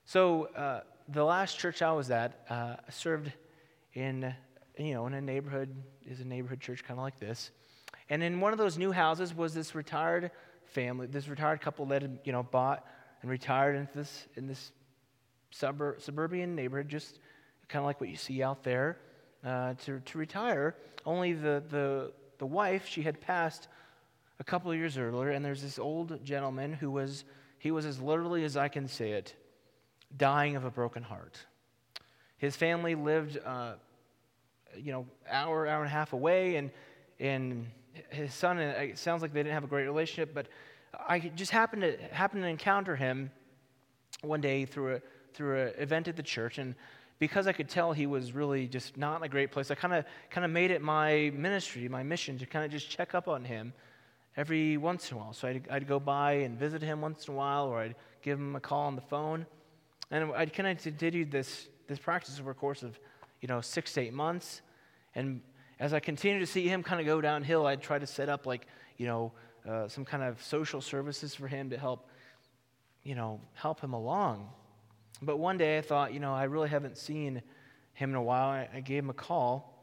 So, 0.06 0.46
uh, 0.56 0.82
the 1.10 1.24
last 1.24 1.60
church 1.60 1.82
I 1.82 1.92
was 1.92 2.10
at 2.10 2.46
uh, 2.50 2.78
served 2.90 3.32
in, 3.94 4.34
you 4.78 4.94
know, 4.94 5.06
in 5.08 5.14
a 5.14 5.22
neighborhood, 5.22 5.76
is 6.06 6.22
a 6.22 6.26
neighborhood 6.26 6.62
church 6.62 6.84
kind 6.84 7.00
of 7.00 7.04
like 7.04 7.20
this. 7.20 7.52
And 8.10 8.24
in 8.24 8.40
one 8.40 8.54
of 8.54 8.58
those 8.58 8.78
new 8.78 8.92
houses 8.92 9.36
was 9.36 9.54
this 9.54 9.76
retired 9.76 10.32
family, 10.66 11.08
this 11.08 11.28
retired 11.28 11.62
couple 11.62 11.86
that 11.88 12.02
had, 12.02 12.20
you 12.24 12.32
know, 12.32 12.44
bought 12.44 12.86
and 13.22 13.32
retired 13.32 13.76
into 13.76 13.94
this, 13.96 14.28
in 14.36 14.48
this 14.48 14.72
suburb, 15.52 16.02
suburban 16.02 16.56
neighborhood, 16.56 16.90
just 16.90 17.20
kind 17.68 17.82
of 17.82 17.86
like 17.88 18.00
what 18.00 18.10
you 18.10 18.16
see 18.16 18.44
out 18.44 18.64
there, 18.64 18.98
uh, 19.44 19.74
to, 19.86 20.00
to 20.02 20.18
retire. 20.18 20.76
Only 21.06 21.34
the, 21.34 21.64
the, 21.70 22.12
the 22.38 22.46
wife, 22.46 22.88
she 22.88 23.02
had 23.02 23.20
passed 23.22 23.68
a 24.40 24.44
couple 24.44 24.72
of 24.72 24.78
years 24.78 24.98
earlier, 24.98 25.32
and 25.32 25.44
there's 25.44 25.62
this 25.62 25.80
old 25.80 26.24
gentleman 26.26 26.74
who 26.74 26.92
was, 26.92 27.24
he 27.58 27.72
was 27.72 27.86
as 27.86 28.02
literally 28.02 28.44
as 28.44 28.58
I 28.58 28.68
can 28.68 28.88
say 28.88 29.12
it, 29.12 29.36
dying 30.18 30.56
of 30.56 30.66
a 30.66 30.72
broken 30.72 31.04
heart. 31.04 31.38
His 32.38 32.56
family 32.56 32.96
lived, 32.96 33.40
uh, 33.46 33.74
you 34.78 34.92
know, 34.92 35.06
hour, 35.30 35.68
hour 35.68 35.82
and 35.82 35.88
a 35.88 35.94
half 35.94 36.14
away, 36.14 36.58
and, 36.58 36.70
and 37.20 37.68
his 38.10 38.34
son, 38.34 38.60
it 38.60 38.98
sounds 38.98 39.22
like 39.22 39.32
they 39.32 39.40
didn't 39.40 39.54
have 39.54 39.64
a 39.64 39.68
great 39.68 39.86
relationship, 39.86 40.34
but 40.34 40.48
I 41.08 41.20
just 41.20 41.52
happened 41.52 41.82
to, 41.82 41.98
happened 42.12 42.44
to 42.44 42.48
encounter 42.48 42.96
him 42.96 43.32
one 44.22 44.42
day 44.42 44.66
through 44.66 44.96
a, 44.96 45.02
through 45.34 45.62
an 45.62 45.74
event 45.78 46.08
at 46.08 46.16
the 46.16 46.24
church, 46.24 46.58
and 46.58 46.76
because 47.20 47.48
I 47.48 47.54
could 47.54 47.70
tell 47.70 47.94
he 47.94 48.08
was 48.08 48.34
really 48.34 48.68
just 48.68 48.98
not 48.98 49.18
in 49.18 49.24
a 49.24 49.30
great 49.30 49.52
place, 49.52 49.72
I 49.72 49.76
kind 49.76 49.94
of 49.94 50.06
kind 50.30 50.46
of 50.46 50.52
made 50.52 50.72
it 50.72 50.82
my 50.82 51.32
ministry, 51.34 51.88
my 51.88 52.04
mission 52.04 52.38
to 52.40 52.46
kind 52.46 52.66
of 52.66 52.72
just 52.72 52.90
check 52.90 53.16
up 53.16 53.28
on 53.28 53.46
him 53.46 53.74
every 54.36 54.78
once 54.78 55.12
in 55.12 55.18
a 55.18 55.20
while. 55.20 55.34
So 55.34 55.48
I'd, 55.48 55.68
I'd 55.70 55.88
go 55.88 56.00
by 56.00 56.34
and 56.34 56.60
visit 56.60 56.82
him 56.82 57.02
once 57.02 57.28
in 57.28 57.34
a 57.34 57.38
while, 57.38 57.68
or 57.68 57.80
I'd 57.80 57.96
give 58.22 58.38
him 58.38 58.56
a 58.56 58.60
call 58.60 58.88
on 58.88 58.96
the 58.96 59.02
phone, 59.02 59.46
and 60.12 60.32
I'd 60.34 60.54
kind 60.54 60.68
of 60.68 60.82
continue 60.82 61.26
this 61.26 61.68
this 61.88 62.00
practice 62.00 62.40
over 62.40 62.52
a 62.52 62.56
course 62.56 62.84
of, 62.84 63.00
you 63.42 63.48
know, 63.48 63.62
six 63.62 63.94
to 63.94 64.02
eight 64.02 64.14
months. 64.14 64.62
And, 65.14 65.42
as 65.78 65.94
I 65.94 66.00
continued 66.00 66.40
to 66.40 66.46
see 66.46 66.70
him 66.70 66.84
kind 66.84 67.02
of 67.02 67.06
go 67.06 67.20
downhill, 67.20 67.68
I'd 67.68 67.82
try 67.82 68.00
to 68.00 68.08
set 68.08 68.30
up 68.30 68.46
like, 68.46 68.66
you 68.96 69.06
know, 69.06 69.34
uh, 69.68 69.88
some 69.88 70.06
kind 70.06 70.24
of 70.24 70.42
social 70.44 70.82
services 70.82 71.34
for 71.34 71.48
him 71.48 71.70
to 71.72 71.78
help, 71.78 72.08
you 73.04 73.16
know, 73.16 73.42
help 73.54 73.82
him 73.82 73.94
along. 73.94 74.50
But 75.22 75.38
one 75.38 75.58
day 75.58 75.78
I 75.78 75.82
thought, 75.82 76.14
you 76.14 76.20
know, 76.20 76.34
I 76.34 76.44
really 76.44 76.70
haven't 76.70 76.98
seen 76.98 77.42
him 77.94 78.10
in 78.10 78.16
a 78.16 78.22
while. 78.22 78.50
I, 78.50 78.70
I 78.74 78.80
gave 78.82 79.04
him 79.04 79.10
a 79.10 79.14
call, 79.14 79.74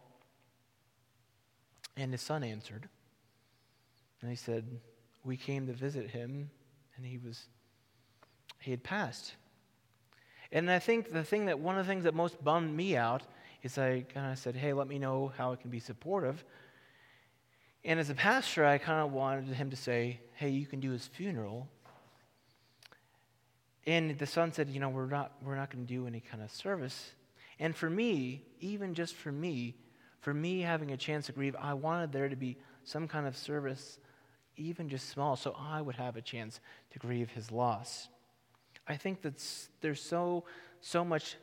and 1.97 2.12
his 2.12 2.21
son 2.21 2.45
answered. 2.45 2.89
And 4.21 4.31
he 4.31 4.37
said, 4.37 4.65
We 5.25 5.37
came 5.37 5.67
to 5.67 5.73
visit 5.73 6.11
him, 6.11 6.51
and 6.97 7.07
he 7.07 7.19
was, 7.19 7.47
he 8.61 8.71
had 8.71 8.83
passed. 8.83 9.33
And 10.53 10.71
I 10.71 10.79
think 10.79 11.12
the 11.12 11.25
thing 11.25 11.47
that, 11.47 11.59
one 11.59 11.79
of 11.79 11.87
the 11.87 11.91
things 11.91 12.05
that 12.05 12.15
most 12.15 12.43
bummed 12.45 12.77
me 12.77 12.97
out 12.97 13.23
is 13.62 13.79
I 13.79 14.05
kind 14.12 14.31
of 14.31 14.39
said, 14.39 14.55
Hey, 14.55 14.73
let 14.73 14.87
me 14.87 14.99
know 14.99 15.33
how 15.37 15.53
I 15.53 15.57
can 15.57 15.71
be 15.71 15.81
supportive. 15.81 16.45
And 17.85 17.99
as 17.99 18.11
a 18.11 18.15
pastor, 18.15 18.65
I 18.65 18.79
kind 18.79 19.01
of 19.01 19.12
wanted 19.12 19.49
him 19.49 19.71
to 19.71 19.77
say, 19.77 20.21
Hey, 20.35 20.51
you 20.51 20.67
can 20.67 20.81
do 20.81 20.91
his 20.91 21.07
funeral. 21.07 21.69
And 23.87 24.17
the 24.19 24.27
son 24.27 24.53
said, 24.53 24.69
You 24.69 24.81
know, 24.81 24.89
we're 24.89 25.07
not, 25.07 25.33
we're 25.43 25.57
not 25.57 25.71
going 25.71 25.85
to 25.85 25.93
do 25.93 26.07
any 26.07 26.21
kind 26.21 26.43
of 26.43 26.51
service. 26.51 27.12
And 27.59 27.75
for 27.77 27.91
me, 27.91 28.45
even 28.61 28.95
just 28.95 29.15
for 29.15 29.33
me, 29.33 29.77
for 30.21 30.33
me 30.33 30.61
having 30.61 30.93
a 30.93 30.97
chance 30.97 31.27
to 31.27 31.33
grieve, 31.33 31.57
I 31.61 31.75
wanted 31.75 32.12
there 32.12 32.29
to 32.29 32.37
be 32.37 32.57
some 32.85 33.09
kind 33.09 33.27
of 33.27 33.37
service, 33.37 33.99
even 34.57 34.89
just 34.89 35.09
small, 35.09 35.37
so 35.37 35.57
I 35.59 35.81
would 35.81 35.97
have 35.97 36.17
a 36.17 36.23
chance 36.23 36.61
to 36.91 36.99
grieve 36.99 37.31
his 37.31 37.51
loss. 37.51 38.09
I 38.87 38.97
think 38.97 39.23
that 39.23 39.43
there's 39.81 40.01
so, 40.01 40.45
so 40.81 41.05
much, 41.05 41.37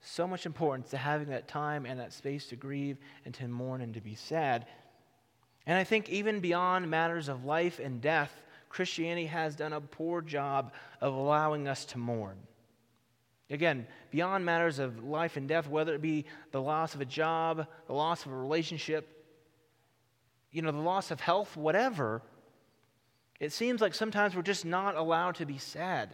so 0.00 0.26
much 0.26 0.46
importance 0.46 0.90
to 0.90 0.96
having 0.96 1.28
that 1.28 1.48
time 1.48 1.86
and 1.86 1.98
that 2.00 2.12
space 2.12 2.46
to 2.48 2.56
grieve 2.56 2.98
and 3.24 3.34
to 3.34 3.48
mourn 3.48 3.80
and 3.80 3.94
to 3.94 4.00
be 4.00 4.14
sad. 4.14 4.66
And 5.66 5.76
I 5.76 5.84
think 5.84 6.08
even 6.08 6.40
beyond 6.40 6.88
matters 6.88 7.28
of 7.28 7.44
life 7.44 7.80
and 7.80 8.00
death, 8.00 8.42
Christianity 8.68 9.26
has 9.26 9.56
done 9.56 9.72
a 9.72 9.80
poor 9.80 10.20
job 10.20 10.72
of 11.00 11.14
allowing 11.14 11.66
us 11.66 11.84
to 11.86 11.98
mourn. 11.98 12.36
Again, 13.50 13.86
beyond 14.10 14.44
matters 14.44 14.78
of 14.78 15.04
life 15.04 15.36
and 15.36 15.48
death, 15.48 15.68
whether 15.68 15.94
it 15.94 16.02
be 16.02 16.24
the 16.50 16.60
loss 16.60 16.94
of 16.94 17.00
a 17.00 17.04
job, 17.04 17.66
the 17.86 17.92
loss 17.92 18.26
of 18.26 18.32
a 18.32 18.36
relationship, 18.36 19.08
you 20.50 20.62
know, 20.62 20.72
the 20.72 20.78
loss 20.78 21.10
of 21.10 21.20
health, 21.20 21.56
whatever, 21.56 22.22
it 23.38 23.52
seems 23.52 23.80
like 23.80 23.94
sometimes 23.94 24.34
we're 24.34 24.42
just 24.42 24.64
not 24.64 24.96
allowed 24.96 25.36
to 25.36 25.46
be 25.46 25.58
sad. 25.58 26.10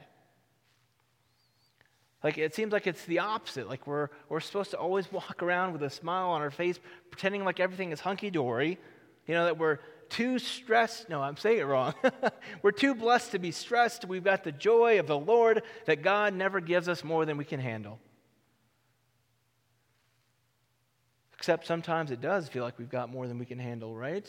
Like 2.23 2.39
it 2.39 2.55
seems 2.55 2.73
like 2.73 2.87
it's 2.87 3.05
the 3.05 3.21
opposite. 3.21 3.69
Like 3.69 3.87
we're, 3.87 4.09
we're 4.29 4.41
supposed 4.41 4.71
to 4.73 4.79
always 4.79 5.11
walk 5.13 5.43
around 5.43 5.73
with 5.73 5.83
a 5.83 5.91
smile 5.91 6.31
on 6.31 6.41
our 6.41 6.51
face, 6.51 6.79
pretending 7.11 7.45
like 7.45 7.61
everything 7.61 7.93
is 7.93 8.01
hunky 8.01 8.31
dory. 8.31 8.79
You 9.27 9.35
know, 9.35 9.45
that 9.45 9.59
we're 9.59 9.79
too 10.09 10.39
stressed. 10.39 11.09
No, 11.09 11.23
I'm 11.23 11.37
saying 11.37 11.59
it 11.59 11.65
wrong. 11.65 11.95
we're 12.63 12.71
too 12.71 12.95
blessed 12.95 13.33
to 13.33 13.39
be 13.39 13.51
stressed. 13.51 14.05
We've 14.05 14.25
got 14.25 14.45
the 14.45 14.53
joy 14.53 14.99
of 14.99 15.07
the 15.07 15.19
Lord 15.19 15.63
that 15.87 16.03
God 16.03 16.35
never 16.35 16.61
gives 16.61 16.89
us 16.89 17.03
more 17.03 17.25
than 17.25 17.37
we 17.37 17.45
can 17.45 17.61
handle. 17.61 17.99
Except 21.35 21.67
sometimes 21.67 22.11
it 22.11 22.21
does 22.21 22.49
feel 22.49 22.63
like 22.63 22.79
we've 22.79 22.91
got 22.91 23.11
more 23.11 23.27
than 23.27 23.39
we 23.39 23.47
can 23.47 23.59
handle, 23.59 23.97
right? 23.97 24.27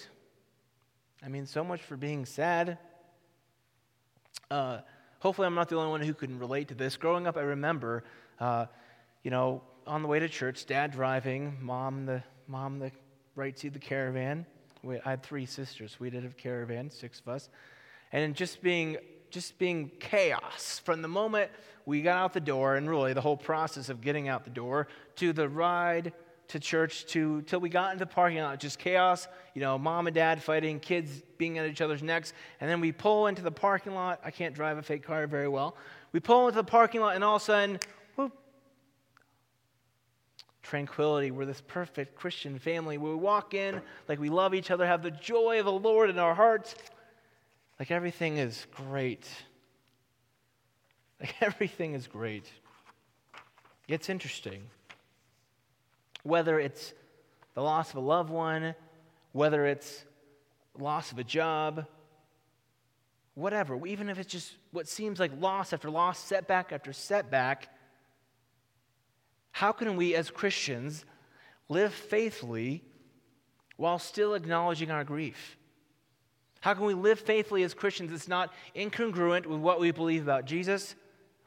I 1.24 1.28
mean, 1.28 1.46
so 1.46 1.64
much 1.64 1.82
for 1.82 1.96
being 1.96 2.26
sad. 2.26 2.78
Uh, 4.50 4.80
hopefully, 5.20 5.46
I'm 5.46 5.56
not 5.56 5.70
the 5.70 5.78
only 5.78 5.90
one 5.90 6.02
who 6.02 6.14
can 6.14 6.40
relate 6.40 6.70
to 6.70 6.76
this. 6.76 6.98
Growing 6.98 7.28
up, 7.28 7.38
I 7.38 7.42
remember, 7.42 8.04
uh, 8.40 8.66
you 9.22 9.32
know, 9.32 9.62
on 9.86 10.02
the 10.02 10.08
way 10.08 10.20
to 10.20 10.30
church, 10.30 10.66
dad 10.66 10.92
driving, 10.92 11.58
mom 11.62 12.06
the 12.06 12.24
mom 12.48 12.80
the 12.80 12.92
right 13.36 13.58
seat 13.58 13.68
of 13.70 13.74
the 13.74 13.80
caravan. 13.80 14.46
We, 14.84 15.00
I 15.06 15.12
had 15.12 15.24
three 15.24 15.46
sisters. 15.46 15.98
We 16.00 16.10
did 16.10 16.26
a 16.26 16.30
caravan, 16.30 16.92
six 16.92 17.22
of 17.22 17.30
us, 17.30 17.50
and 18.12 18.36
just 18.36 18.62
being 18.62 18.98
just 19.30 19.58
being 19.58 19.90
chaos 20.00 20.80
from 20.84 21.02
the 21.02 21.08
moment 21.08 21.50
we 21.86 22.02
got 22.02 22.18
out 22.18 22.34
the 22.34 22.40
door, 22.40 22.76
and 22.76 22.88
really 22.88 23.14
the 23.14 23.22
whole 23.22 23.38
process 23.38 23.90
of 23.90 24.02
getting 24.02 24.28
out 24.28 24.44
the 24.44 24.50
door 24.50 24.88
to 25.16 25.34
the 25.34 25.50
ride 25.50 26.14
to 26.50 26.60
church 26.60 27.06
to 27.08 27.42
till 27.44 27.60
we 27.60 27.70
got 27.70 27.94
into 27.94 28.06
the 28.06 28.12
parking 28.12 28.40
lot, 28.40 28.60
just 28.60 28.78
chaos. 28.78 29.28
You 29.54 29.62
know, 29.62 29.78
mom 29.78 30.08
and 30.08 30.14
dad 30.14 30.44
fighting, 30.44 30.80
kids 30.80 31.24
being 31.38 31.58
at 31.58 31.66
each 31.66 31.82
other's 31.82 32.04
necks, 32.04 32.34
and 32.62 32.70
then 32.70 32.80
we 32.80 32.92
pull 32.92 33.28
into 33.28 33.42
the 33.42 33.52
parking 33.52 33.96
lot. 33.96 34.20
I 34.24 34.32
can't 34.32 34.54
drive 34.54 34.78
a 34.78 34.84
fake 34.84 35.04
car 35.04 35.26
very 35.28 35.48
well. 35.48 35.76
We 36.12 36.20
pull 36.20 36.48
into 36.48 36.58
the 36.58 36.64
parking 36.64 37.02
lot, 37.02 37.16
and 37.16 37.24
all 37.24 37.38
of 37.38 37.42
a 37.42 37.46
sudden, 37.46 37.80
tranquility. 40.64 41.30
We're 41.30 41.46
this 41.46 41.62
perfect 41.68 42.16
Christian 42.16 42.58
family. 42.58 42.98
We 42.98 43.14
walk 43.14 43.54
in 43.54 43.82
like 44.08 44.20
we 44.20 44.30
love 44.30 44.54
each 44.56 44.72
other, 44.72 44.88
have 44.88 45.04
the 45.04 45.12
joy 45.12 45.60
of 45.60 45.66
the 45.66 45.72
Lord 45.72 46.10
in 46.10 46.18
our 46.18 46.34
hearts, 46.34 46.74
like 47.80 47.92
everything 47.92 48.38
is 48.38 48.66
great. 48.72 49.28
Like 51.20 51.36
everything 51.42 51.94
is 51.94 52.08
great. 52.08 52.46
It's 53.88 54.10
interesting 54.10 54.64
whether 56.24 56.60
it's 56.60 56.94
the 57.54 57.62
loss 57.62 57.90
of 57.92 57.98
a 57.98 58.00
loved 58.00 58.30
one, 58.30 58.74
whether 59.34 59.66
it's 59.66 60.06
loss 60.80 61.12
of 61.12 61.20
a 61.20 61.24
job, 61.24 61.86
whatever, 63.36 63.86
even 63.86 64.10
if 64.10 64.18
it's 64.18 64.32
just 64.32 64.54
what 64.72 64.88
seems 64.88 65.20
like 65.20 65.32
loss 65.40 65.74
after 65.74 65.90
loss, 65.90 66.18
setback 66.18 66.72
after 66.72 66.94
setback, 66.94 67.68
how 69.54 69.72
can 69.72 69.96
we 69.96 70.16
as 70.16 70.32
Christians 70.32 71.06
live 71.70 71.94
faithfully 71.94 72.84
while 73.78 74.00
still 74.00 74.34
acknowledging 74.34 74.90
our 74.90 75.04
grief? 75.04 75.58
How 76.60 76.74
can 76.74 76.86
we 76.86 76.96
live 76.96 77.20
faithfully 77.20 77.62
as 77.64 77.76
Christians 77.76 78.10
that's 78.10 78.28
not 78.28 78.52
incongruent 78.76 79.46
with 79.46 79.60
what 79.60 79.80
we 79.80 79.92
believe 79.92 80.24
about 80.24 80.46
Jesus, 80.46 80.96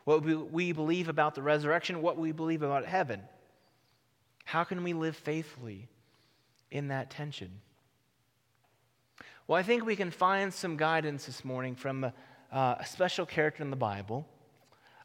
what 0.04 0.22
we 0.22 0.72
believe 0.72 1.08
about 1.08 1.34
the 1.34 1.42
resurrection, 1.42 2.00
what 2.00 2.16
we 2.16 2.30
believe 2.30 2.62
about 2.62 2.86
heaven? 2.86 3.22
How 4.44 4.62
can 4.62 4.84
we 4.84 4.92
live 4.92 5.16
faithfully 5.16 5.88
in 6.70 6.88
that 6.88 7.10
tension? 7.10 7.50
Well, 9.48 9.58
I 9.58 9.64
think 9.64 9.84
we 9.84 9.96
can 9.96 10.12
find 10.12 10.54
some 10.54 10.76
guidance 10.76 11.26
this 11.26 11.44
morning 11.44 11.74
from 11.74 12.04
a, 12.04 12.14
uh, 12.52 12.76
a 12.78 12.86
special 12.86 13.26
character 13.26 13.64
in 13.64 13.70
the 13.70 13.76
Bible, 13.76 14.28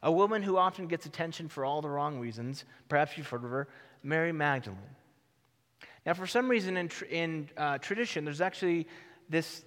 a 0.02 0.10
woman 0.10 0.42
who 0.42 0.56
often 0.56 0.86
gets 0.86 1.06
attention 1.06 1.48
for 1.48 1.64
all 1.64 1.80
the 1.80 1.88
wrong 1.88 2.18
reasons. 2.18 2.64
Perhaps 2.88 3.16
you've 3.16 3.28
heard 3.28 3.44
of 3.44 3.50
her, 3.50 3.68
Mary 4.02 4.32
Magdalene. 4.32 4.78
Now, 6.04 6.14
for 6.14 6.26
some 6.26 6.48
reason 6.48 6.76
in, 6.76 6.88
tr- 6.88 7.04
in 7.04 7.48
uh, 7.56 7.78
tradition, 7.78 8.24
there's 8.24 8.40
actually 8.40 8.88
this 9.28 9.64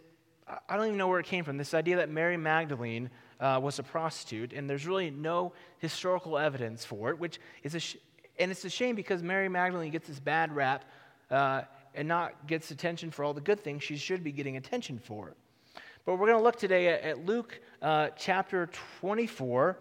I 0.69 0.77
don't 0.77 0.85
even 0.85 0.97
know 0.97 1.07
where 1.07 1.19
it 1.19 1.25
came 1.25 1.43
from 1.43 1.57
this 1.57 1.73
idea 1.73 1.95
that 1.97 2.09
Mary 2.09 2.37
Magdalene 2.37 3.09
uh, 3.39 3.59
was 3.61 3.79
a 3.79 3.83
prostitute, 3.83 4.53
and 4.53 4.69
there's 4.69 4.85
really 4.85 5.09
no 5.09 5.53
historical 5.79 6.37
evidence 6.37 6.85
for 6.85 7.09
it, 7.09 7.19
which 7.19 7.39
is 7.63 7.73
a, 7.73 7.79
sh- 7.79 7.97
and 8.37 8.51
it's 8.51 8.63
a 8.63 8.69
shame 8.69 8.95
because 8.95 9.23
Mary 9.23 9.49
Magdalene 9.49 9.91
gets 9.91 10.07
this 10.07 10.19
bad 10.19 10.55
rap 10.55 10.85
uh, 11.31 11.61
and 11.95 12.07
not 12.07 12.45
gets 12.45 12.69
attention 12.69 13.09
for 13.09 13.23
all 13.23 13.33
the 13.33 13.41
good 13.41 13.59
things 13.59 13.81
she 13.81 13.97
should 13.97 14.23
be 14.23 14.31
getting 14.31 14.57
attention 14.57 14.99
for. 14.99 15.33
But 16.05 16.19
we're 16.19 16.27
going 16.27 16.37
to 16.37 16.43
look 16.43 16.57
today 16.57 16.89
at, 16.89 17.01
at 17.01 17.25
Luke 17.25 17.59
uh, 17.81 18.09
chapter 18.15 18.69
24. 18.99 19.79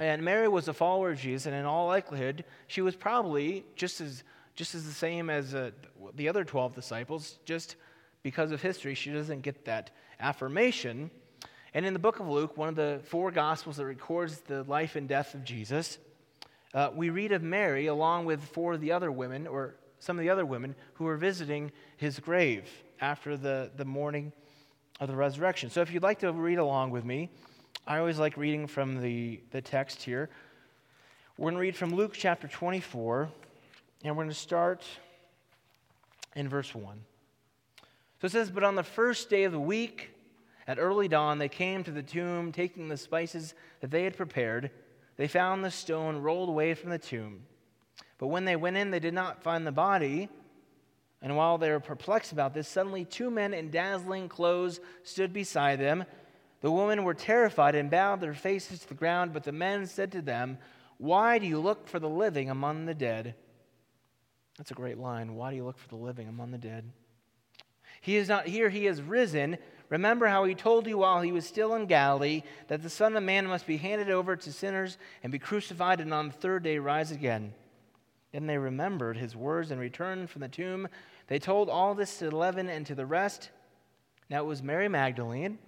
And 0.00 0.22
Mary 0.22 0.48
was 0.48 0.68
a 0.68 0.72
follower 0.72 1.10
of 1.10 1.18
Jesus, 1.18 1.46
and 1.46 1.54
in 1.54 1.64
all 1.64 1.86
likelihood, 1.86 2.44
she 2.68 2.80
was 2.80 2.94
probably 2.94 3.64
just 3.74 4.00
as, 4.00 4.22
just 4.54 4.74
as 4.74 4.84
the 4.84 4.92
same 4.92 5.28
as 5.28 5.54
uh, 5.54 5.72
the 6.14 6.28
other 6.28 6.44
12 6.44 6.74
disciples, 6.74 7.38
just 7.44 7.76
because 8.22 8.52
of 8.52 8.62
history, 8.62 8.94
she 8.94 9.10
doesn't 9.10 9.42
get 9.42 9.64
that 9.64 9.90
affirmation. 10.20 11.10
And 11.74 11.84
in 11.84 11.92
the 11.92 11.98
book 11.98 12.20
of 12.20 12.28
Luke, 12.28 12.56
one 12.56 12.68
of 12.68 12.76
the 12.76 13.00
four 13.04 13.30
gospels 13.30 13.76
that 13.76 13.86
records 13.86 14.38
the 14.40 14.62
life 14.64 14.96
and 14.96 15.08
death 15.08 15.34
of 15.34 15.44
Jesus, 15.44 15.98
uh, 16.74 16.90
we 16.94 17.10
read 17.10 17.32
of 17.32 17.42
Mary 17.42 17.86
along 17.86 18.24
with 18.24 18.42
four 18.42 18.74
of 18.74 18.80
the 18.80 18.92
other 18.92 19.10
women, 19.10 19.46
or 19.46 19.74
some 19.98 20.16
of 20.16 20.22
the 20.22 20.30
other 20.30 20.46
women, 20.46 20.74
who 20.94 21.04
were 21.04 21.16
visiting 21.16 21.72
his 21.96 22.20
grave 22.20 22.68
after 23.00 23.36
the, 23.36 23.70
the 23.76 23.84
morning 23.84 24.32
of 25.00 25.08
the 25.08 25.16
resurrection. 25.16 25.70
So 25.70 25.80
if 25.80 25.92
you'd 25.92 26.02
like 26.02 26.20
to 26.20 26.32
read 26.32 26.58
along 26.58 26.90
with 26.90 27.04
me, 27.04 27.30
I 27.88 28.00
always 28.00 28.18
like 28.18 28.36
reading 28.36 28.66
from 28.66 29.00
the, 29.00 29.40
the 29.50 29.62
text 29.62 30.02
here. 30.02 30.28
We're 31.38 31.44
going 31.44 31.54
to 31.54 31.60
read 31.60 31.74
from 31.74 31.94
Luke 31.94 32.12
chapter 32.12 32.46
24, 32.46 33.30
and 34.04 34.14
we're 34.14 34.24
going 34.24 34.28
to 34.28 34.38
start 34.38 34.84
in 36.36 36.50
verse 36.50 36.74
1. 36.74 37.00
So 38.20 38.26
it 38.26 38.30
says, 38.30 38.50
But 38.50 38.62
on 38.62 38.74
the 38.74 38.82
first 38.82 39.30
day 39.30 39.44
of 39.44 39.52
the 39.52 39.58
week, 39.58 40.10
at 40.66 40.78
early 40.78 41.08
dawn, 41.08 41.38
they 41.38 41.48
came 41.48 41.82
to 41.84 41.90
the 41.90 42.02
tomb, 42.02 42.52
taking 42.52 42.88
the 42.88 42.98
spices 42.98 43.54
that 43.80 43.90
they 43.90 44.04
had 44.04 44.18
prepared 44.18 44.70
they 45.16 45.26
found 45.26 45.64
the 45.64 45.70
stone 45.70 46.18
rolled 46.18 46.50
away 46.50 46.74
from 46.74 46.90
the 46.90 46.98
tomb. 46.98 47.40
But 48.18 48.28
when 48.28 48.44
they 48.44 48.54
went 48.54 48.76
in, 48.76 48.90
they 48.90 49.00
did 49.00 49.14
not 49.14 49.42
find 49.42 49.66
the 49.66 49.72
body. 49.72 50.28
And 51.20 51.36
while 51.36 51.58
they 51.58 51.70
were 51.70 51.80
perplexed 51.80 52.32
about 52.32 52.54
this, 52.54 52.68
suddenly 52.68 53.04
two 53.04 53.30
men 53.30 53.52
in 53.52 53.70
dazzling 53.70 54.28
clothes 54.28 54.78
stood 55.02 55.32
beside 55.32 55.80
them. 55.80 56.04
The 56.60 56.70
women 56.70 57.04
were 57.04 57.14
terrified 57.14 57.74
and 57.74 57.90
bowed 57.90 58.20
their 58.20 58.34
faces 58.34 58.80
to 58.80 58.88
the 58.88 58.94
ground, 58.94 59.32
but 59.32 59.44
the 59.44 59.52
men 59.52 59.86
said 59.86 60.12
to 60.12 60.22
them, 60.22 60.58
Why 60.96 61.38
do 61.38 61.46
you 61.46 61.60
look 61.60 61.88
for 61.88 61.98
the 61.98 62.08
living 62.08 62.50
among 62.50 62.86
the 62.86 62.94
dead? 62.94 63.34
That's 64.56 64.72
a 64.72 64.74
great 64.74 64.98
line. 64.98 65.36
Why 65.36 65.50
do 65.50 65.56
you 65.56 65.64
look 65.64 65.78
for 65.78 65.88
the 65.88 65.96
living 65.96 66.28
among 66.28 66.50
the 66.50 66.58
dead? 66.58 66.90
He 68.00 68.16
is 68.16 68.28
not 68.28 68.46
here, 68.46 68.68
he 68.68 68.86
is 68.86 69.00
risen. 69.00 69.58
Remember 69.88 70.26
how 70.26 70.44
he 70.44 70.54
told 70.54 70.86
you 70.86 70.98
while 70.98 71.22
he 71.22 71.32
was 71.32 71.46
still 71.46 71.74
in 71.74 71.86
Galilee 71.86 72.42
that 72.66 72.82
the 72.82 72.90
Son 72.90 73.16
of 73.16 73.22
Man 73.22 73.46
must 73.46 73.66
be 73.66 73.76
handed 73.76 74.10
over 74.10 74.36
to 74.36 74.52
sinners 74.52 74.98
and 75.22 75.32
be 75.32 75.38
crucified 75.38 76.00
and 76.00 76.12
on 76.12 76.28
the 76.28 76.34
third 76.34 76.64
day 76.64 76.78
rise 76.78 77.10
again. 77.10 77.54
Then 78.32 78.46
they 78.46 78.58
remembered 78.58 79.16
his 79.16 79.34
words 79.34 79.70
and 79.70 79.80
returned 79.80 80.28
from 80.28 80.42
the 80.42 80.48
tomb. 80.48 80.88
They 81.28 81.38
told 81.38 81.70
all 81.70 81.94
this 81.94 82.18
to 82.18 82.24
the 82.24 82.36
eleven 82.36 82.68
and 82.68 82.84
to 82.86 82.94
the 82.94 83.06
rest. 83.06 83.50
Now 84.28 84.42
it 84.42 84.46
was 84.46 84.62
Mary 84.62 84.88
Magdalene, 84.88 85.58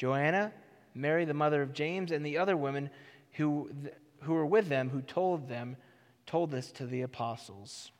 Joanna, 0.00 0.50
Mary 0.94 1.26
the 1.26 1.34
mother 1.34 1.60
of 1.60 1.74
James, 1.74 2.10
and 2.10 2.24
the 2.24 2.38
other 2.38 2.56
women 2.56 2.88
who, 3.32 3.70
who 4.22 4.32
were 4.32 4.46
with 4.46 4.66
them 4.66 4.88
who 4.88 5.02
told 5.02 5.46
them, 5.46 5.76
told 6.24 6.50
this 6.50 6.72
to 6.72 6.86
the 6.86 7.02
apostles. 7.02 7.92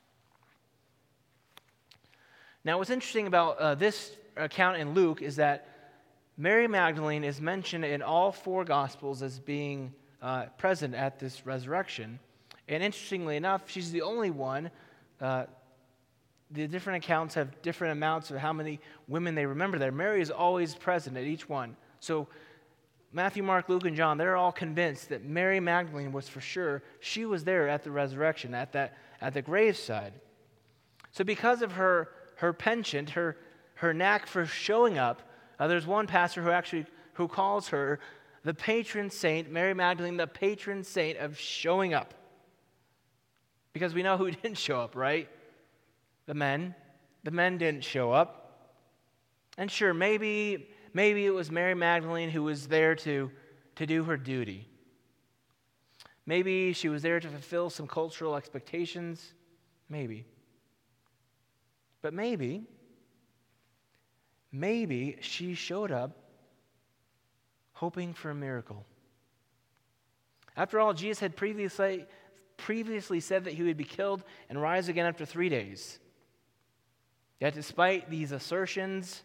Now, 2.65 2.79
what's 2.79 2.89
interesting 2.89 3.27
about 3.27 3.59
uh, 3.59 3.75
this 3.75 4.17
account 4.35 4.79
in 4.79 4.95
Luke 4.95 5.21
is 5.21 5.37
that 5.37 5.69
Mary 6.39 6.67
Magdalene 6.67 7.23
is 7.23 7.39
mentioned 7.39 7.85
in 7.85 8.01
all 8.01 8.33
four 8.33 8.65
Gospels 8.65 9.21
as 9.21 9.39
being 9.39 9.93
uh, 10.23 10.47
present 10.57 10.95
at 10.95 11.19
this 11.19 11.45
resurrection. 11.45 12.19
And 12.67 12.83
interestingly 12.83 13.37
enough, 13.37 13.69
she's 13.69 13.93
the 13.93 14.01
only 14.01 14.31
one. 14.31 14.71
Uh, 15.21 15.45
the 16.51 16.67
different 16.67 17.05
accounts 17.05 17.35
have 17.35 17.61
different 17.61 17.93
amounts 17.93 18.31
of 18.31 18.39
how 18.39 18.55
many 18.55 18.81
women 19.07 19.35
they 19.35 19.45
remember 19.45 19.79
there. 19.79 19.93
Mary 19.93 20.23
is 20.23 20.31
always 20.31 20.75
present 20.75 21.19
at 21.19 21.25
each 21.25 21.47
one. 21.47 21.77
So 22.01 22.29
Matthew, 23.13 23.43
Mark, 23.43 23.69
Luke, 23.69 23.85
and 23.85 23.97
John, 23.97 24.19
they're 24.19 24.37
all 24.37 24.53
convinced 24.53 25.09
that 25.09 25.25
Mary 25.25 25.61
Magdalene 25.61 26.13
was 26.13 26.29
for 26.29 26.41
sure, 26.41 26.83
she 27.01 27.25
was 27.25 27.45
there 27.45 27.69
at 27.69 27.85
the 27.85 27.91
resurrection, 27.91 28.55
at, 28.55 28.73
that, 28.73 28.97
at 29.21 29.35
the 29.35 29.43
graveside. 29.43 30.13
So 31.11 31.25
because 31.25 31.63
of 31.63 31.73
her, 31.73 32.09
her 32.37 32.53
penchant, 32.53 33.11
her, 33.11 33.37
her 33.75 33.93
knack 33.93 34.27
for 34.27 34.47
showing 34.47 34.99
up, 34.99 35.23
uh, 35.59 35.67
there's 35.67 35.87
one 35.87 36.07
pastor 36.07 36.43
who 36.43 36.51
actually 36.51 36.87
who 37.15 37.29
calls 37.29 37.69
her 37.69 38.01
the 38.45 38.55
patron 38.55 39.11
saint, 39.11 39.51
Mary 39.51 39.75
Magdalene, 39.75 40.17
the 40.17 40.27
patron 40.27 40.85
saint 40.85 41.19
of 41.19 41.39
showing 41.39 41.93
up. 41.93 42.15
Because 43.73 43.93
we 43.93 44.03
know 44.03 44.17
who 44.17 44.31
didn't 44.31 44.57
show 44.57 44.81
up, 44.81 44.97
right? 44.97 45.29
The 46.27 46.35
men. 46.35 46.75
The 47.25 47.31
men 47.31 47.59
didn't 47.59 47.85
show 47.85 48.13
up. 48.13 48.37
And 49.59 49.71
sure, 49.71 49.93
maybe, 49.93 50.71
maybe 50.93 51.27
it 51.27 51.31
was 51.31 51.51
Mary 51.51 51.75
Magdalene 51.75 52.31
who 52.31 52.43
was 52.43 52.69
there 52.69 52.95
to, 52.97 53.31
to 53.77 53.87
do 53.87 54.05
her 54.05 54.17
duty. 54.17 54.69
Maybe 56.27 56.73
she 56.73 56.89
was 56.89 57.03
there 57.03 57.19
to 57.19 57.29
fulfill 57.29 57.71
some 57.71 57.87
cultural 57.87 58.37
expectations. 58.37 59.35
Maybe. 59.89 60.27
But 62.03 62.15
maybe, 62.15 62.63
maybe 64.53 65.19
she 65.21 65.55
showed 65.55 65.91
up 65.91 66.17
hoping 67.73 68.15
for 68.15 68.31
a 68.31 68.35
miracle. 68.35 68.87
After 70.57 70.79
all, 70.79 70.93
Jesus 70.95 71.21
had 71.21 71.37
previously, 71.37 72.07
previously 72.57 73.21
said 73.21 73.45
that 73.45 73.55
he 73.55 73.63
would 73.63 73.77
be 73.77 73.85
killed 73.85 74.23
and 74.49 74.61
rise 74.61 74.89
again 74.89 75.07
after 75.07 75.25
three 75.25 75.49
days. 75.49 75.99
Yet, 77.41 77.55
despite 77.55 78.11
these 78.11 78.33
assertions, 78.33 79.23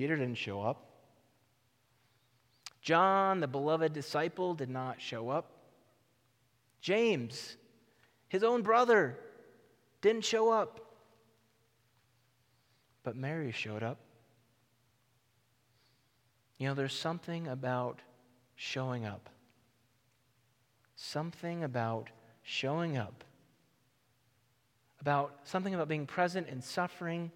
Peter 0.00 0.16
didn't 0.16 0.38
show 0.38 0.62
up. 0.62 0.82
John, 2.80 3.40
the 3.40 3.46
beloved 3.46 3.92
disciple, 3.92 4.54
did 4.54 4.70
not 4.70 4.98
show 4.98 5.28
up. 5.28 5.52
James, 6.80 7.58
his 8.26 8.42
own 8.42 8.62
brother, 8.62 9.18
didn't 10.00 10.24
show 10.24 10.50
up. 10.50 10.80
But 13.02 13.14
Mary 13.14 13.52
showed 13.52 13.82
up. 13.82 13.98
You 16.56 16.68
know, 16.68 16.74
there's 16.74 16.94
something 16.94 17.46
about 17.46 18.00
showing 18.54 19.04
up. 19.04 19.28
Something 20.96 21.62
about 21.62 22.08
showing 22.42 22.96
up, 22.96 23.22
about 24.98 25.40
something 25.44 25.74
about 25.74 25.88
being 25.88 26.06
present 26.06 26.48
in 26.48 26.62
suffering, 26.62 27.30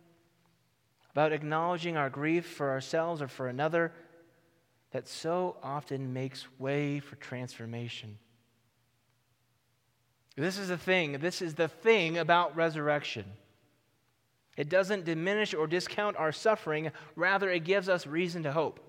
about 1.14 1.32
acknowledging 1.32 1.96
our 1.96 2.10
grief 2.10 2.44
for 2.44 2.70
ourselves 2.70 3.22
or 3.22 3.28
for 3.28 3.46
another 3.46 3.92
that 4.90 5.06
so 5.06 5.56
often 5.62 6.12
makes 6.12 6.46
way 6.58 6.98
for 6.98 7.14
transformation. 7.16 8.18
This 10.36 10.58
is 10.58 10.68
the 10.68 10.76
thing. 10.76 11.18
This 11.20 11.40
is 11.40 11.54
the 11.54 11.68
thing 11.68 12.18
about 12.18 12.56
resurrection. 12.56 13.24
It 14.56 14.68
doesn't 14.68 15.04
diminish 15.04 15.54
or 15.54 15.68
discount 15.68 16.16
our 16.16 16.32
suffering, 16.32 16.90
rather, 17.14 17.48
it 17.48 17.62
gives 17.62 17.88
us 17.88 18.08
reason 18.08 18.42
to 18.42 18.52
hope. 18.52 18.80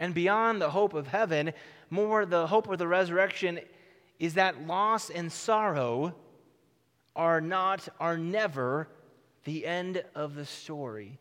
And 0.00 0.12
beyond 0.12 0.60
the 0.60 0.70
hope 0.70 0.92
of 0.92 1.06
heaven, 1.06 1.52
more 1.88 2.26
the 2.26 2.48
hope 2.48 2.68
of 2.68 2.78
the 2.78 2.88
resurrection 2.88 3.60
is 4.18 4.34
that 4.34 4.66
loss 4.66 5.08
and 5.08 5.30
sorrow 5.30 6.16
are 7.14 7.40
not, 7.40 7.88
are 8.00 8.18
never 8.18 8.88
the 9.48 9.64
end 9.64 10.04
of 10.14 10.34
the 10.34 10.44
story. 10.44 11.18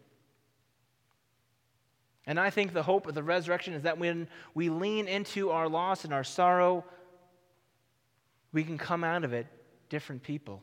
And 2.26 2.38
I 2.38 2.50
think 2.50 2.74
the 2.74 2.84
hope 2.84 3.08
of 3.08 3.16
the 3.16 3.24
resurrection 3.24 3.74
is 3.74 3.84
that 3.84 3.98
when 3.98 4.28
we 4.54 4.68
lean 4.68 5.08
into 5.08 5.50
our 5.50 5.70
loss 5.70 6.04
and 6.04 6.14
our 6.14 6.26
sorrow, 6.26 6.84
we 8.52 8.66
can 8.66 8.78
come 8.78 9.06
out 9.06 9.24
of 9.24 9.32
it 9.32 9.48
different 9.88 10.24
people. 10.24 10.62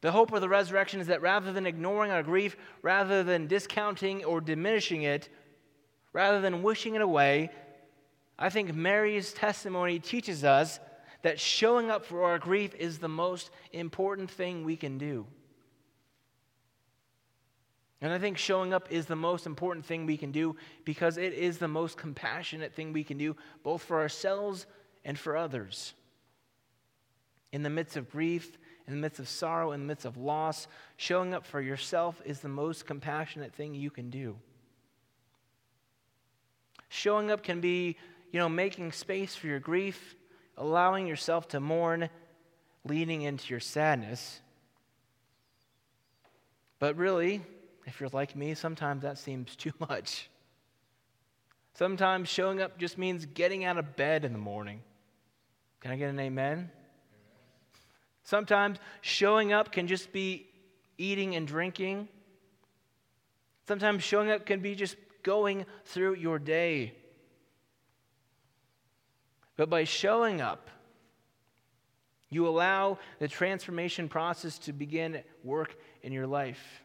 The 0.00 0.12
hope 0.12 0.32
of 0.32 0.40
the 0.40 0.48
resurrection 0.48 1.00
is 1.00 1.08
that 1.08 1.22
rather 1.22 1.52
than 1.52 1.66
ignoring 1.66 2.12
our 2.12 2.22
grief, 2.22 2.56
rather 2.80 3.24
than 3.24 3.48
discounting 3.48 4.24
or 4.24 4.40
diminishing 4.40 5.02
it, 5.02 5.28
rather 6.12 6.40
than 6.40 6.62
wishing 6.62 6.94
it 6.94 7.02
away, 7.02 7.50
I 8.38 8.48
think 8.48 8.72
Mary's 8.72 9.32
testimony 9.32 9.98
teaches 9.98 10.44
us 10.44 10.78
that 11.22 11.40
showing 11.40 11.90
up 11.90 12.04
for 12.04 12.24
our 12.24 12.38
grief 12.38 12.74
is 12.74 12.98
the 12.98 13.08
most 13.08 13.50
important 13.72 14.30
thing 14.30 14.64
we 14.64 14.76
can 14.76 14.98
do. 14.98 15.26
And 18.02 18.12
I 18.12 18.18
think 18.18 18.38
showing 18.38 18.72
up 18.72 18.90
is 18.90 19.06
the 19.06 19.16
most 19.16 19.46
important 19.46 19.84
thing 19.84 20.06
we 20.06 20.16
can 20.16 20.32
do 20.32 20.56
because 20.84 21.18
it 21.18 21.34
is 21.34 21.58
the 21.58 21.68
most 21.68 21.98
compassionate 21.98 22.74
thing 22.74 22.92
we 22.92 23.04
can 23.04 23.18
do, 23.18 23.36
both 23.62 23.82
for 23.82 24.00
ourselves 24.00 24.66
and 25.04 25.18
for 25.18 25.36
others. 25.36 25.92
In 27.52 27.62
the 27.62 27.68
midst 27.68 27.96
of 27.96 28.10
grief, 28.10 28.58
in 28.86 28.94
the 28.94 29.00
midst 29.00 29.20
of 29.20 29.28
sorrow, 29.28 29.72
in 29.72 29.80
the 29.80 29.86
midst 29.86 30.06
of 30.06 30.16
loss, 30.16 30.66
showing 30.96 31.34
up 31.34 31.44
for 31.44 31.60
yourself 31.60 32.22
is 32.24 32.40
the 32.40 32.48
most 32.48 32.86
compassionate 32.86 33.54
thing 33.54 33.74
you 33.74 33.90
can 33.90 34.08
do. 34.08 34.36
Showing 36.88 37.30
up 37.30 37.42
can 37.42 37.60
be 37.60 37.96
you 38.32 38.38
know, 38.38 38.48
making 38.48 38.92
space 38.92 39.34
for 39.34 39.48
your 39.48 39.60
grief, 39.60 40.14
allowing 40.60 41.06
yourself 41.06 41.48
to 41.48 41.58
mourn, 41.58 42.10
leaning 42.84 43.22
into 43.22 43.48
your 43.48 43.60
sadness. 43.60 44.40
But 46.78 46.96
really, 46.96 47.40
if 47.86 47.98
you're 47.98 48.10
like 48.12 48.36
me, 48.36 48.54
sometimes 48.54 49.02
that 49.02 49.18
seems 49.18 49.56
too 49.56 49.72
much. 49.80 50.28
Sometimes 51.74 52.28
showing 52.28 52.60
up 52.60 52.78
just 52.78 52.98
means 52.98 53.24
getting 53.24 53.64
out 53.64 53.78
of 53.78 53.96
bed 53.96 54.24
in 54.24 54.32
the 54.32 54.38
morning. 54.38 54.82
Can 55.80 55.92
I 55.92 55.96
get 55.96 56.10
an 56.10 56.20
amen? 56.20 56.70
Sometimes 58.22 58.78
showing 59.00 59.54
up 59.54 59.72
can 59.72 59.86
just 59.86 60.12
be 60.12 60.46
eating 60.98 61.36
and 61.36 61.48
drinking. 61.48 62.06
Sometimes 63.66 64.02
showing 64.02 64.30
up 64.30 64.44
can 64.44 64.60
be 64.60 64.74
just 64.74 64.96
going 65.22 65.64
through 65.86 66.16
your 66.16 66.38
day. 66.38 66.92
But 69.60 69.68
by 69.68 69.84
showing 69.84 70.40
up, 70.40 70.70
you 72.30 72.48
allow 72.48 72.96
the 73.18 73.28
transformation 73.28 74.08
process 74.08 74.56
to 74.60 74.72
begin 74.72 75.22
work 75.44 75.76
in 76.02 76.14
your 76.14 76.26
life. 76.26 76.82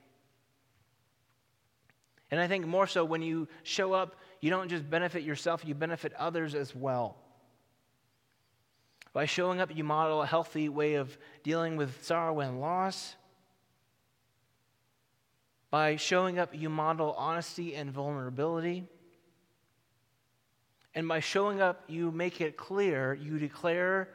And 2.31 2.37
I 2.37 2.49
think 2.49 2.67
more 2.67 2.85
so 2.85 3.05
when 3.05 3.21
you 3.21 3.47
show 3.63 3.93
up, 3.93 4.17
you 4.41 4.49
don't 4.49 4.67
just 4.67 4.89
benefit 4.89 5.23
yourself, 5.23 5.63
you 5.63 5.73
benefit 5.73 6.11
others 6.15 6.53
as 6.53 6.75
well. 6.75 7.15
By 9.13 9.23
showing 9.23 9.61
up, 9.61 9.73
you 9.73 9.85
model 9.85 10.21
a 10.21 10.27
healthy 10.27 10.67
way 10.67 10.95
of 10.95 11.17
dealing 11.43 11.77
with 11.77 12.03
sorrow 12.03 12.41
and 12.41 12.59
loss. 12.59 13.15
By 15.71 15.95
showing 15.95 16.39
up, 16.39 16.49
you 16.53 16.67
model 16.67 17.13
honesty 17.13 17.73
and 17.73 17.89
vulnerability. 17.89 18.89
And 20.95 21.09
by 21.09 21.19
showing 21.19 21.61
up, 21.61 21.83
you 21.87 22.09
make 22.09 22.39
it 22.39 22.55
clear, 22.55 23.13
you 23.13 23.37
declare 23.37 24.09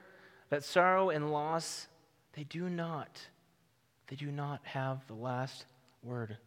that 0.49 0.65
sorrow 0.65 1.11
and 1.11 1.31
loss, 1.31 1.87
they 2.33 2.45
do 2.45 2.71
not, 2.71 3.21
they 4.09 4.17
do 4.17 4.33
not 4.33 4.61
have 4.65 5.07
the 5.07 5.15
last 5.15 5.67
word. 6.03 6.39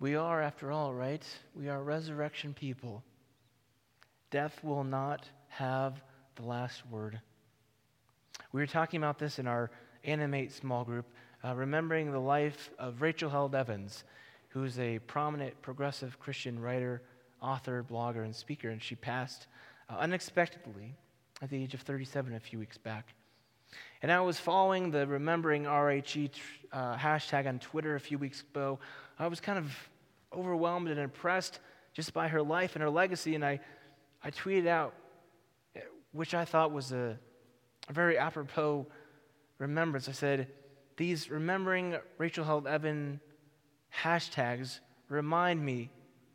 We 0.00 0.16
are, 0.16 0.42
after 0.42 0.70
all, 0.70 0.92
right? 0.92 1.24
We 1.54 1.68
are 1.68 1.82
resurrection 1.82 2.52
people. 2.52 3.02
Death 4.30 4.62
will 4.62 4.84
not 4.84 5.28
have 5.48 6.02
the 6.36 6.42
last 6.42 6.82
word. 6.90 7.20
We 8.52 8.60
were 8.60 8.66
talking 8.66 8.98
about 8.98 9.18
this 9.18 9.38
in 9.38 9.46
our 9.46 9.70
Animate 10.04 10.52
small 10.52 10.84
group, 10.84 11.06
uh, 11.44 11.54
remembering 11.54 12.12
the 12.12 12.20
life 12.20 12.70
of 12.78 13.02
Rachel 13.02 13.28
Held 13.28 13.54
Evans, 13.54 14.04
who's 14.58 14.78
a 14.80 14.98
prominent 15.00 15.60
progressive 15.62 16.18
Christian 16.18 16.58
writer, 16.58 17.00
author, 17.40 17.84
blogger, 17.88 18.24
and 18.24 18.34
speaker, 18.34 18.70
and 18.70 18.82
she 18.82 18.96
passed 18.96 19.46
uh, 19.88 19.98
unexpectedly 19.98 20.96
at 21.40 21.48
the 21.48 21.62
age 21.62 21.74
of 21.74 21.82
37 21.82 22.34
a 22.34 22.40
few 22.40 22.58
weeks 22.58 22.76
back. 22.76 23.14
And 24.02 24.10
I 24.10 24.20
was 24.20 24.40
following 24.40 24.90
the 24.90 25.06
Remembering 25.06 25.64
RHE 25.64 26.30
uh, 26.72 26.96
hashtag 26.96 27.46
on 27.46 27.60
Twitter 27.60 27.94
a 27.94 28.00
few 28.00 28.18
weeks 28.18 28.42
ago. 28.42 28.80
I 29.16 29.28
was 29.28 29.38
kind 29.38 29.58
of 29.58 29.72
overwhelmed 30.32 30.88
and 30.88 30.98
impressed 30.98 31.60
just 31.92 32.12
by 32.12 32.26
her 32.26 32.42
life 32.42 32.74
and 32.74 32.82
her 32.82 32.90
legacy, 32.90 33.36
and 33.36 33.44
I, 33.44 33.60
I 34.24 34.32
tweeted 34.32 34.66
out, 34.66 34.92
which 36.10 36.34
I 36.34 36.44
thought 36.44 36.72
was 36.72 36.90
a, 36.90 37.16
a 37.88 37.92
very 37.92 38.18
apropos 38.18 38.88
remembrance. 39.58 40.08
I 40.08 40.12
said, 40.12 40.48
These 40.96 41.30
Remembering 41.30 41.96
Rachel 42.18 42.44
Held 42.44 42.66
Evan 42.66 43.20
hashtags 43.94 44.80
remind 45.08 45.64
me 45.64 45.90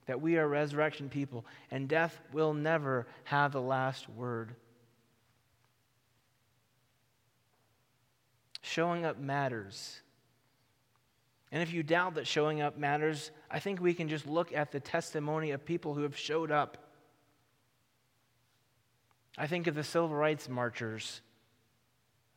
that 0.05 0.21
we 0.21 0.37
are 0.37 0.47
resurrection 0.47 1.09
people, 1.09 1.45
and 1.71 1.87
death 1.87 2.19
will 2.31 2.53
never 2.53 3.07
have 3.23 3.51
the 3.51 3.61
last 3.61 4.09
word. 4.09 4.55
Showing 8.61 9.05
up 9.05 9.19
matters. 9.19 10.01
And 11.51 11.61
if 11.61 11.71
you 11.71 11.83
doubt 11.83 12.15
that 12.15 12.25
showing 12.25 12.61
up 12.61 12.77
matters, 12.77 13.31
I 13.49 13.59
think 13.59 13.79
we 13.79 13.93
can 13.93 14.09
just 14.09 14.25
look 14.25 14.53
at 14.53 14.71
the 14.71 14.79
testimony 14.79 15.51
of 15.51 15.63
people 15.63 15.93
who 15.93 16.01
have 16.01 16.17
showed 16.17 16.51
up. 16.51 16.77
I 19.37 19.47
think 19.47 19.67
of 19.67 19.75
the 19.75 19.83
civil 19.83 20.09
rights 20.09 20.49
marchers, 20.49 21.21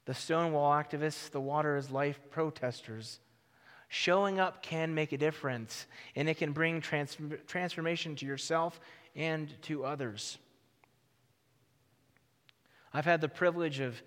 the 0.04 0.14
Stonewall 0.14 0.70
activists, 0.70 1.30
the 1.30 1.40
Water 1.40 1.76
is 1.76 1.90
Life 1.90 2.20
protesters. 2.30 3.20
Showing 3.88 4.40
up 4.40 4.62
can 4.62 4.94
make 4.94 5.12
a 5.12 5.18
difference, 5.18 5.86
and 6.14 6.28
it 6.28 6.38
can 6.38 6.52
bring 6.52 6.80
trans- 6.80 7.16
transformation 7.46 8.16
to 8.16 8.26
yourself 8.26 8.80
and 9.14 9.52
to 9.62 9.84
others. 9.84 10.38
I've 12.92 13.04
had 13.04 13.20
the 13.20 13.28
privilege 13.28 13.80
of 13.80 14.00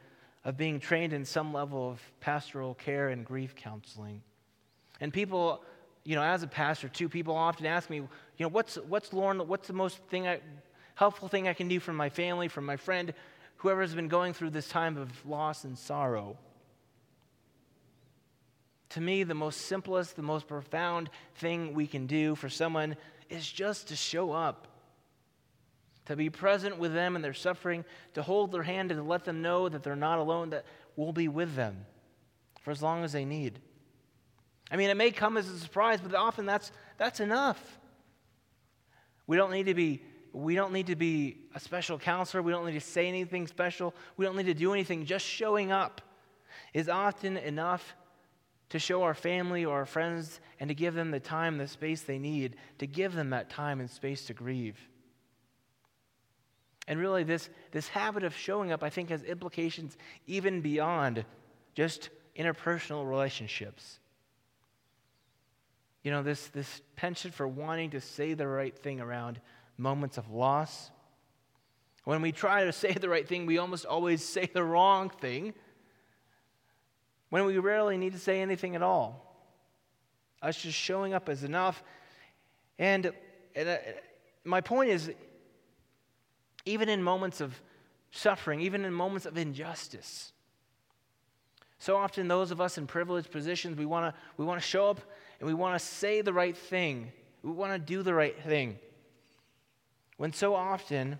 of 0.45 0.57
being 0.57 0.79
trained 0.79 1.13
in 1.13 1.25
some 1.25 1.53
level 1.53 1.89
of 1.89 2.01
pastoral 2.21 2.73
care 2.75 3.09
and 3.09 3.25
grief 3.25 3.55
counseling. 3.55 4.21
And 5.01 5.11
people, 5.11 5.63
you 6.03 6.15
know, 6.15 6.23
as 6.23 6.43
a 6.43 6.47
pastor 6.47 6.87
too, 6.87 7.09
people 7.09 7.35
often 7.35 7.65
ask 7.65 7.89
me, 7.89 7.97
you 7.97 8.07
know, 8.39 8.47
what's, 8.47 8.75
what's 8.75 9.11
Lauren, 9.13 9.45
what's 9.47 9.67
the 9.67 9.73
most 9.73 9.97
thing 10.09 10.27
I, 10.27 10.39
helpful 10.95 11.27
thing 11.27 11.47
I 11.47 11.53
can 11.53 11.67
do 11.67 11.79
for 11.79 11.93
my 11.93 12.09
family, 12.09 12.47
for 12.47 12.61
my 12.61 12.77
friend, 12.77 13.13
whoever 13.57 13.81
has 13.81 13.93
been 13.93 14.07
going 14.07 14.33
through 14.33 14.51
this 14.51 14.67
time 14.67 14.97
of 14.97 15.25
loss 15.25 15.65
and 15.65 15.77
sorrow? 15.77 16.37
To 18.89 19.01
me, 19.01 19.23
the 19.23 19.35
most 19.35 19.61
simplest, 19.61 20.15
the 20.15 20.21
most 20.21 20.47
profound 20.47 21.09
thing 21.35 21.73
we 21.73 21.87
can 21.87 22.07
do 22.07 22.35
for 22.35 22.49
someone 22.49 22.95
is 23.29 23.49
just 23.49 23.89
to 23.89 23.95
show 23.95 24.31
up 24.31 24.67
to 26.09 26.15
be 26.15 26.31
present 26.31 26.79
with 26.79 26.91
them 26.91 27.15
in 27.15 27.21
their 27.21 27.35
suffering, 27.35 27.85
to 28.15 28.23
hold 28.23 28.51
their 28.51 28.63
hand 28.63 28.89
and 28.89 28.99
to 28.99 29.03
let 29.03 29.25
them 29.25 29.43
know 29.43 29.69
that 29.69 29.83
they're 29.83 29.95
not 29.95 30.17
alone, 30.17 30.49
that 30.49 30.65
we'll 30.95 31.13
be 31.13 31.27
with 31.27 31.53
them 31.55 31.85
for 32.61 32.71
as 32.71 32.81
long 32.81 33.03
as 33.03 33.11
they 33.11 33.25
need. 33.25 33.59
I 34.71 34.75
mean, 34.75 34.89
it 34.89 34.97
may 34.97 35.11
come 35.11 35.37
as 35.37 35.47
a 35.47 35.59
surprise, 35.59 35.99
but 36.01 36.15
often 36.15 36.47
that's, 36.47 36.71
that's 36.97 37.19
enough. 37.19 37.77
We 39.27 39.37
don't 39.37 39.51
need 39.51 39.67
to 39.67 39.75
be 39.75 40.01
we 40.31 40.53
don't 40.53 40.73
need 40.73 40.87
to 40.87 40.95
be 40.95 41.37
a 41.55 41.59
special 41.59 41.97
counselor. 41.97 42.43
We 42.43 42.51
don't 42.51 42.63
need 42.63 42.73
to 42.73 42.81
say 42.81 43.07
anything 43.07 43.47
special. 43.47 43.95
We 44.15 44.25
don't 44.25 44.35
need 44.35 44.45
to 44.45 44.53
do 44.53 44.73
anything. 44.73 45.05
Just 45.05 45.25
showing 45.25 45.71
up 45.71 46.01
is 46.71 46.87
often 46.87 47.35
enough 47.37 47.95
to 48.69 48.79
show 48.79 49.03
our 49.03 49.13
family 49.13 49.65
or 49.65 49.77
our 49.77 49.85
friends 49.85 50.39
and 50.59 50.67
to 50.69 50.75
give 50.75 50.93
them 50.93 51.11
the 51.11 51.19
time, 51.19 51.57
the 51.57 51.67
space 51.67 52.01
they 52.01 52.19
need, 52.19 52.55
to 52.77 52.87
give 52.87 53.13
them 53.13 53.31
that 53.31 53.49
time 53.49 53.79
and 53.79 53.89
space 53.89 54.25
to 54.25 54.33
grieve. 54.33 54.77
And 56.87 56.99
really, 56.99 57.23
this, 57.23 57.49
this 57.71 57.87
habit 57.87 58.23
of 58.23 58.35
showing 58.35 58.71
up, 58.71 58.83
I 58.83 58.89
think, 58.89 59.09
has 59.09 59.23
implications 59.23 59.95
even 60.25 60.61
beyond 60.61 61.23
just 61.75 62.09
interpersonal 62.35 63.07
relationships. 63.07 63.99
You 66.03 66.11
know, 66.11 66.23
this, 66.23 66.47
this 66.47 66.81
penchant 66.95 67.33
for 67.33 67.47
wanting 67.47 67.91
to 67.91 68.01
say 68.01 68.33
the 68.33 68.47
right 68.47 68.75
thing 68.75 69.01
around 69.01 69.39
moments 69.77 70.17
of 70.17 70.31
loss. 70.31 70.89
When 72.05 72.21
we 72.21 72.31
try 72.31 72.65
to 72.65 72.71
say 72.71 72.93
the 72.93 73.09
right 73.09 73.27
thing, 73.27 73.45
we 73.45 73.57
almost 73.57 73.85
always 73.85 74.23
say 74.23 74.49
the 74.51 74.63
wrong 74.63 75.09
thing. 75.09 75.53
When 77.29 77.45
we 77.45 77.57
rarely 77.57 77.97
need 77.97 78.13
to 78.13 78.19
say 78.19 78.41
anything 78.41 78.75
at 78.75 78.81
all. 78.81 79.25
Us 80.41 80.61
just 80.61 80.77
showing 80.77 81.13
up 81.13 81.29
is 81.29 81.43
enough. 81.43 81.83
And, 82.77 83.11
and 83.55 83.69
uh, 83.69 83.77
my 84.43 84.61
point 84.61 84.89
is, 84.89 85.11
even 86.65 86.89
in 86.89 87.03
moments 87.03 87.41
of 87.41 87.59
suffering, 88.11 88.61
even 88.61 88.85
in 88.85 88.93
moments 88.93 89.25
of 89.25 89.37
injustice. 89.37 90.31
So 91.77 91.95
often, 91.95 92.27
those 92.27 92.51
of 92.51 92.59
us 92.59 92.77
in 92.77 92.87
privileged 92.87 93.31
positions, 93.31 93.77
we 93.77 93.85
want 93.85 94.13
to 94.13 94.21
we 94.37 94.45
wanna 94.45 94.61
show 94.61 94.89
up 94.89 94.99
and 95.39 95.47
we 95.47 95.53
want 95.53 95.79
to 95.79 95.85
say 95.85 96.21
the 96.21 96.33
right 96.33 96.55
thing. 96.55 97.11
We 97.43 97.51
want 97.51 97.73
to 97.73 97.79
do 97.79 98.03
the 98.03 98.13
right 98.13 98.37
thing. 98.43 98.77
When 100.17 100.33
so 100.33 100.53
often, 100.53 101.17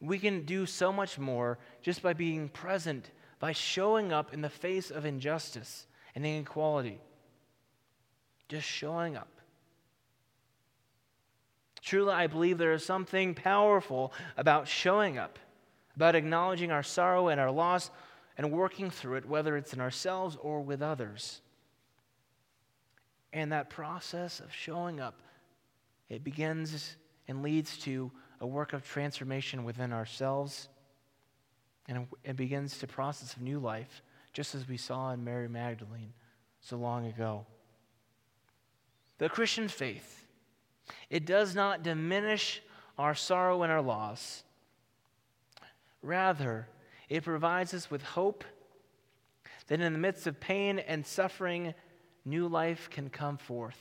we 0.00 0.18
can 0.18 0.44
do 0.44 0.66
so 0.66 0.92
much 0.92 1.18
more 1.18 1.58
just 1.82 2.02
by 2.02 2.12
being 2.12 2.48
present, 2.48 3.10
by 3.38 3.52
showing 3.52 4.12
up 4.12 4.32
in 4.34 4.40
the 4.40 4.48
face 4.48 4.90
of 4.90 5.04
injustice 5.04 5.86
and 6.14 6.26
inequality. 6.26 7.00
Just 8.48 8.66
showing 8.66 9.16
up. 9.16 9.28
Truly, 11.82 12.12
I 12.12 12.26
believe 12.26 12.58
there 12.58 12.72
is 12.72 12.84
something 12.84 13.34
powerful 13.34 14.12
about 14.36 14.68
showing 14.68 15.18
up, 15.18 15.38
about 15.94 16.14
acknowledging 16.14 16.72
our 16.72 16.82
sorrow 16.82 17.28
and 17.28 17.40
our 17.40 17.50
loss 17.50 17.90
and 18.36 18.52
working 18.52 18.90
through 18.90 19.16
it, 19.16 19.26
whether 19.26 19.56
it's 19.56 19.72
in 19.72 19.80
ourselves 19.80 20.36
or 20.40 20.60
with 20.60 20.82
others. 20.82 21.40
And 23.32 23.52
that 23.52 23.70
process 23.70 24.40
of 24.40 24.52
showing 24.52 25.00
up, 25.00 25.20
it 26.08 26.24
begins 26.24 26.96
and 27.26 27.42
leads 27.42 27.78
to 27.78 28.10
a 28.40 28.46
work 28.46 28.72
of 28.72 28.84
transformation 28.84 29.64
within 29.64 29.92
ourselves 29.92 30.68
and 31.88 32.06
it 32.22 32.36
begins 32.36 32.78
the 32.78 32.86
process 32.86 33.34
of 33.34 33.42
new 33.42 33.58
life, 33.58 34.02
just 34.32 34.54
as 34.54 34.68
we 34.68 34.76
saw 34.76 35.10
in 35.10 35.24
Mary 35.24 35.48
Magdalene 35.48 36.12
so 36.60 36.76
long 36.76 37.06
ago. 37.06 37.46
The 39.18 39.28
Christian 39.28 39.68
faith 39.68 40.26
it 41.10 41.26
does 41.26 41.54
not 41.54 41.82
diminish 41.82 42.62
our 42.98 43.14
sorrow 43.14 43.62
and 43.62 43.72
our 43.72 43.82
loss. 43.82 44.42
Rather, 46.02 46.68
it 47.08 47.24
provides 47.24 47.74
us 47.74 47.90
with 47.90 48.02
hope 48.02 48.44
that 49.66 49.80
in 49.80 49.92
the 49.92 49.98
midst 49.98 50.26
of 50.26 50.40
pain 50.40 50.78
and 50.78 51.06
suffering, 51.06 51.74
new 52.24 52.48
life 52.48 52.88
can 52.90 53.10
come 53.10 53.36
forth. 53.36 53.78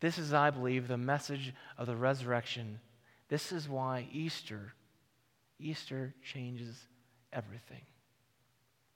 This 0.00 0.18
is, 0.18 0.32
I 0.32 0.50
believe, 0.50 0.88
the 0.88 0.96
message 0.96 1.52
of 1.76 1.86
the 1.86 1.96
resurrection. 1.96 2.80
This 3.28 3.52
is 3.52 3.68
why 3.68 4.08
Easter, 4.12 4.72
Easter 5.60 6.14
changes 6.22 6.76
everything. 7.32 7.82